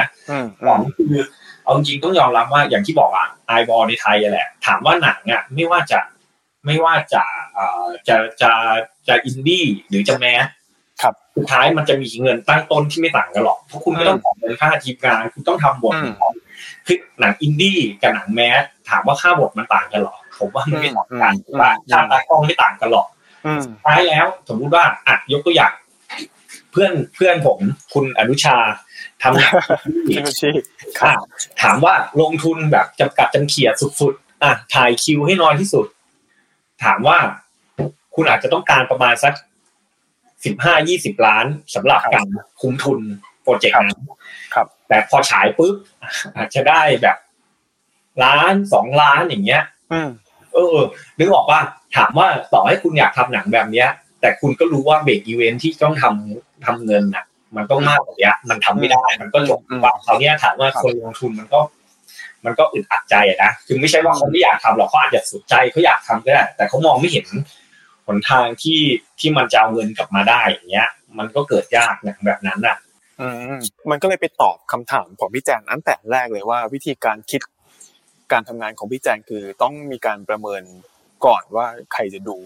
[0.66, 1.22] สองคือ
[1.64, 6.00] เอาจริงต้องยอมรับว่าอย่างที่บอกอะไอบอลในไทยแหละ ถามว่าหนังอะไม่ว่าจะ
[6.64, 7.22] ไม่ว่าจะ
[7.54, 8.50] เอ่อจะจะ
[9.08, 10.46] จะอินดี้หรือจะแมส
[11.02, 15.94] ครับสุดท้ายมันจะมีเงินตั้งต้นที่ไม่ต่างกันหรอกเพราะคุณไม่ต้องขอเงินค่าทีมงานคุณต้องทำบท
[16.86, 20.90] คือหนังอินดี้กับหนัง mass ถามว่าค่าบทมันต่างกันหรอผมว่ามันไม่
[21.22, 23.06] ต่างกันว่าค่าตากล้องไม่ต่างกันหรอก
[23.64, 25.72] สุดท้ายแล้ว สมมุติว่าอะยกตัวอย่าง
[26.74, 27.58] เพื่อนเพื่อนผม
[27.94, 28.56] คุณอนุชา
[29.22, 29.52] ทำงาน
[30.06, 30.16] ที่
[31.62, 35.86] ถามว่าลงทุนแบบจำกัดจำเขียดสุดๆอะถ่ายคิวให้น้อยที่สุด
[36.84, 37.18] ถามว่า
[38.14, 39.34] คุณอาจจะต้องการประมาณสัก
[40.44, 42.26] สิบห้ายี่สิบล้านสำหรับการ
[42.60, 43.00] คุ้มทุน
[43.42, 44.00] โปรเจกต์นั้น
[44.54, 45.74] ครับแต่พอฉายปุ๊บ
[46.36, 47.16] อาจจะได้แบบ
[48.24, 49.62] ล้านสองล้านอย่างเงี้ย
[50.54, 50.76] เออ
[51.18, 51.60] นึกออกว่า
[51.96, 53.88] ถามว่าต่อให้คุณอยากทำหนังแบบเนี้ย
[54.24, 57.24] แต่คุณก็รู้ว่า break even ที่ต้องทำทำเงินน่ะ
[57.56, 61.60] มันต้องมากกว่านี้มันทำไม่ได้ มันก็จบว่าคราวนี้ถามว่าคนลงทุนมันก็
[62.44, 67.26] มันก็อึดอัดใจนะคือไม่ใช่ว่าเขาไม่อยากทำหรอกเขาอาจจะสุดใจเขาอยากทำก็ได้แต่เขามองไม่เห็น
[68.06, 68.80] หนทางที่
[69.20, 72.76] ที่มันจะเอาเงินกลับมาได้อย่างเงี้ย มันก็เกิดยากนะแบบนั้นอะ
[73.20, 73.56] อืม
[73.90, 77.40] มันก็เลยไปตอบคำถามของพี่แจงอันแต่แรกเลยว่า วิธีการคิด
[78.32, 80.62] การทำงานของพี่แจงคือต้องมีการประเมิน
[81.26, 82.36] ก่อนว่าใครจะดู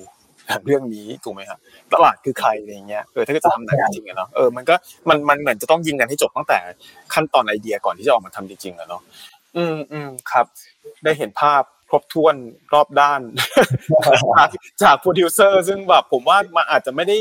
[0.66, 1.58] เรื่องนี้ถูกไหมครับ
[1.92, 4.74] ตลาดคือใครอะไรเงี้ยเออถ้าจะทำหนังจริงอะเนาะเออมันก็
[5.08, 6.58] มันมันเหมือนจะต้องยิงกันให้จบตั้งแต่
[7.14, 9.02] ขั้นตอนไอเดียก่อนที่จะออกมาทำจริงๆอะเนาะ
[9.56, 10.46] อืมอืมครับ
[11.04, 12.36] ได้เห็นภาพครบถ้วน
[12.72, 13.20] รอบด้าน
[14.82, 17.16] จากโปรดิวเซอร์ซึ่งแบบผมว่ามันอาจจะไม่ได้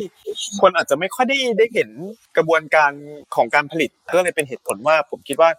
[0.61, 1.89] คนอาจจะไม่ค่อยได้ได้เห็น
[2.37, 2.91] กระบวนการ
[3.35, 5.49] ของการผลิตก็เลยเป็นเหตุผลว่าผมคิดว่า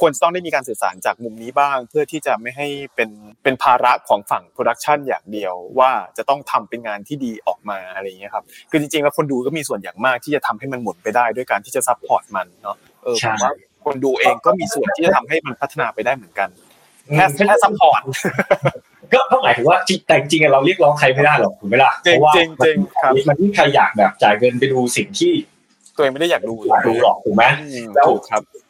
[0.00, 3.10] ควรต้องได้มีการสื่อสารจากมุมนี้บ้าง เพื่อที่จะไม่ให้เป็น
[3.42, 13.52] เป็นภาระของฝั่ง production อย่างเดียวว่าจะต้องทำเป็นงานที่ดีออกมาอะไรอย่างเงี้ยครับคือจริงๆแล้วคนดูก็มีส่วนอย่างมากที่จะทำให้มันหมุนไปได้ด้วยการที่จะ support มันเนาะเออผมว่า
[13.84, 16.48] คนดูเองก็มีส่วนที่จะทำให้มันพัฒนาไปได้เหมือนกัน
[17.14, 18.00] แค่แค่ support
[19.32, 22.32] ก็หมายถึงว่าแต่จริงๆเราเรียกร้องใครไม่ได้หรอกถูกไหมล่ะเพราะว่า
[23.28, 25.32] มันที่ใครอยากแบบจ่ายเงินไปดูสิ่งที่
[25.96, 26.54] ตัวเองไม่ได้อยากดู
[26.86, 27.44] ดูหรอกถูกไหม
[27.94, 28.42] แล้วครับ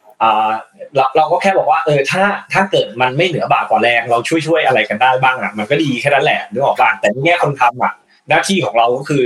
[0.95, 7.93] เราเราก็แค่บอกว่าเออถ้าถ้าเกิดมันไม่เหนือบ่ากว่าแรงเราช่วยช่วยอะไรกันได้บ้างอะมันก็ดีแค่นั้นแหละนึกออกป่ะแต่ในแง่คนทำอะ
[8.29, 9.23] หน้าที่ของเราก็คือ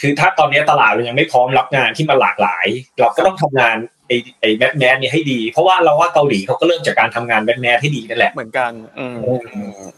[0.00, 2.66] คือถ้าตอนนี้ตลาดเรายังไม่พร้อมรับงานที่มันหลากหลาย
[3.00, 3.76] เราก็ต้องทำงาน
[4.08, 9.16] ไอ้ไอ้แบบทแมนเนี่ยให้ดี เพราะว่าเราว่าเกาหลีเขาก็เริ่มจากการทำงานแบบ mass ให้ดีนั่นแหละเหมือนกันอืม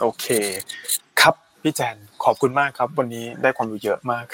[0.00, 1.05] โอเคครับ
[1.66, 4.24] พี่แจนขอบคุณมากครับ วันนี้ได้ความรู้เยอะมาก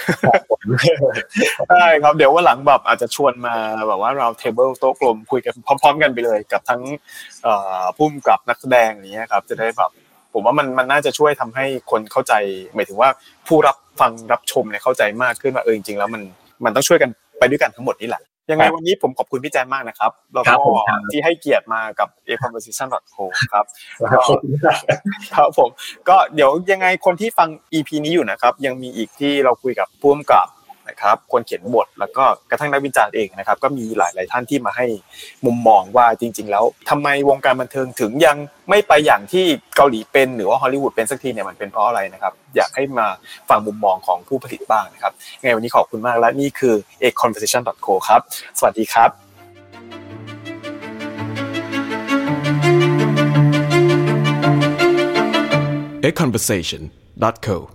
[1.71, 3.55] ได้ครับเดี๋ยววันหลังแบบอาจจะชวนมา
[3.89, 6.83] แบบว่า round table โต๊ะกลมคุยกันพร้อม ๆ กันไปเลยกับทั้ง
[7.97, 9.91] พุ่มกับนักแสดงอย่างเงี้ยครับจะได้แบบ
[10.33, 12.33] ผมว่ามันมันน่าจะช่วยทำให้คนเข้าใจ
[12.75, 13.09] หมายถึงว่า
[13.49, 16.23] ผู้รับฟังรับชมเนี่ยเข้าใจมากขึ้นว่าเออจริงๆแล้วมัน
[16.65, 20.55] มันต้องช่วยกันไปด้วยกันทั้งหมดนี่แหละ ยังไงวันนี้ผมขอบคุณพี่แจนมากนะครับแล้วก็
[21.11, 23.65] ที่ให้เกียรติมากับ a conversation co ครับ
[25.35, 25.71] ครับผม
[26.09, 30.47] ก็เดี๋ยวยังไงคนที่ฟัง EP นี้อยู่นะครับ ยังมีอีกที่เราคุยกับผู้กำกับ
[30.89, 34.87] นะครับคนเขียนบทแล้วก็กระทั่งนักวิจารณ์เองนะครับ ก็มีหลาย ๆ ท่านที่มาให้
[35.47, 38.37] มุมมองว่าจริง ๆ แล้วทำไมวงการบันเทิงถึงยัง
[38.69, 39.45] ไม่ไปอย่างที่
[39.77, 43.07] เกาหลีเป็นหรือว่าฮอลลีวูดเป็นสักทีเนี่ยมันเป็นเพราะอะไรนะครับอยากให้มา
[43.49, 48.21] ฟังมุมมองของผู้ผลิตบ้างนะครับไงวันนี้ขอบคุณมากและนี่คือ a conversation co ครับ
[48.59, 49.11] สวัสดีครับ
[56.09, 56.83] a conversation
[57.47, 57.73] co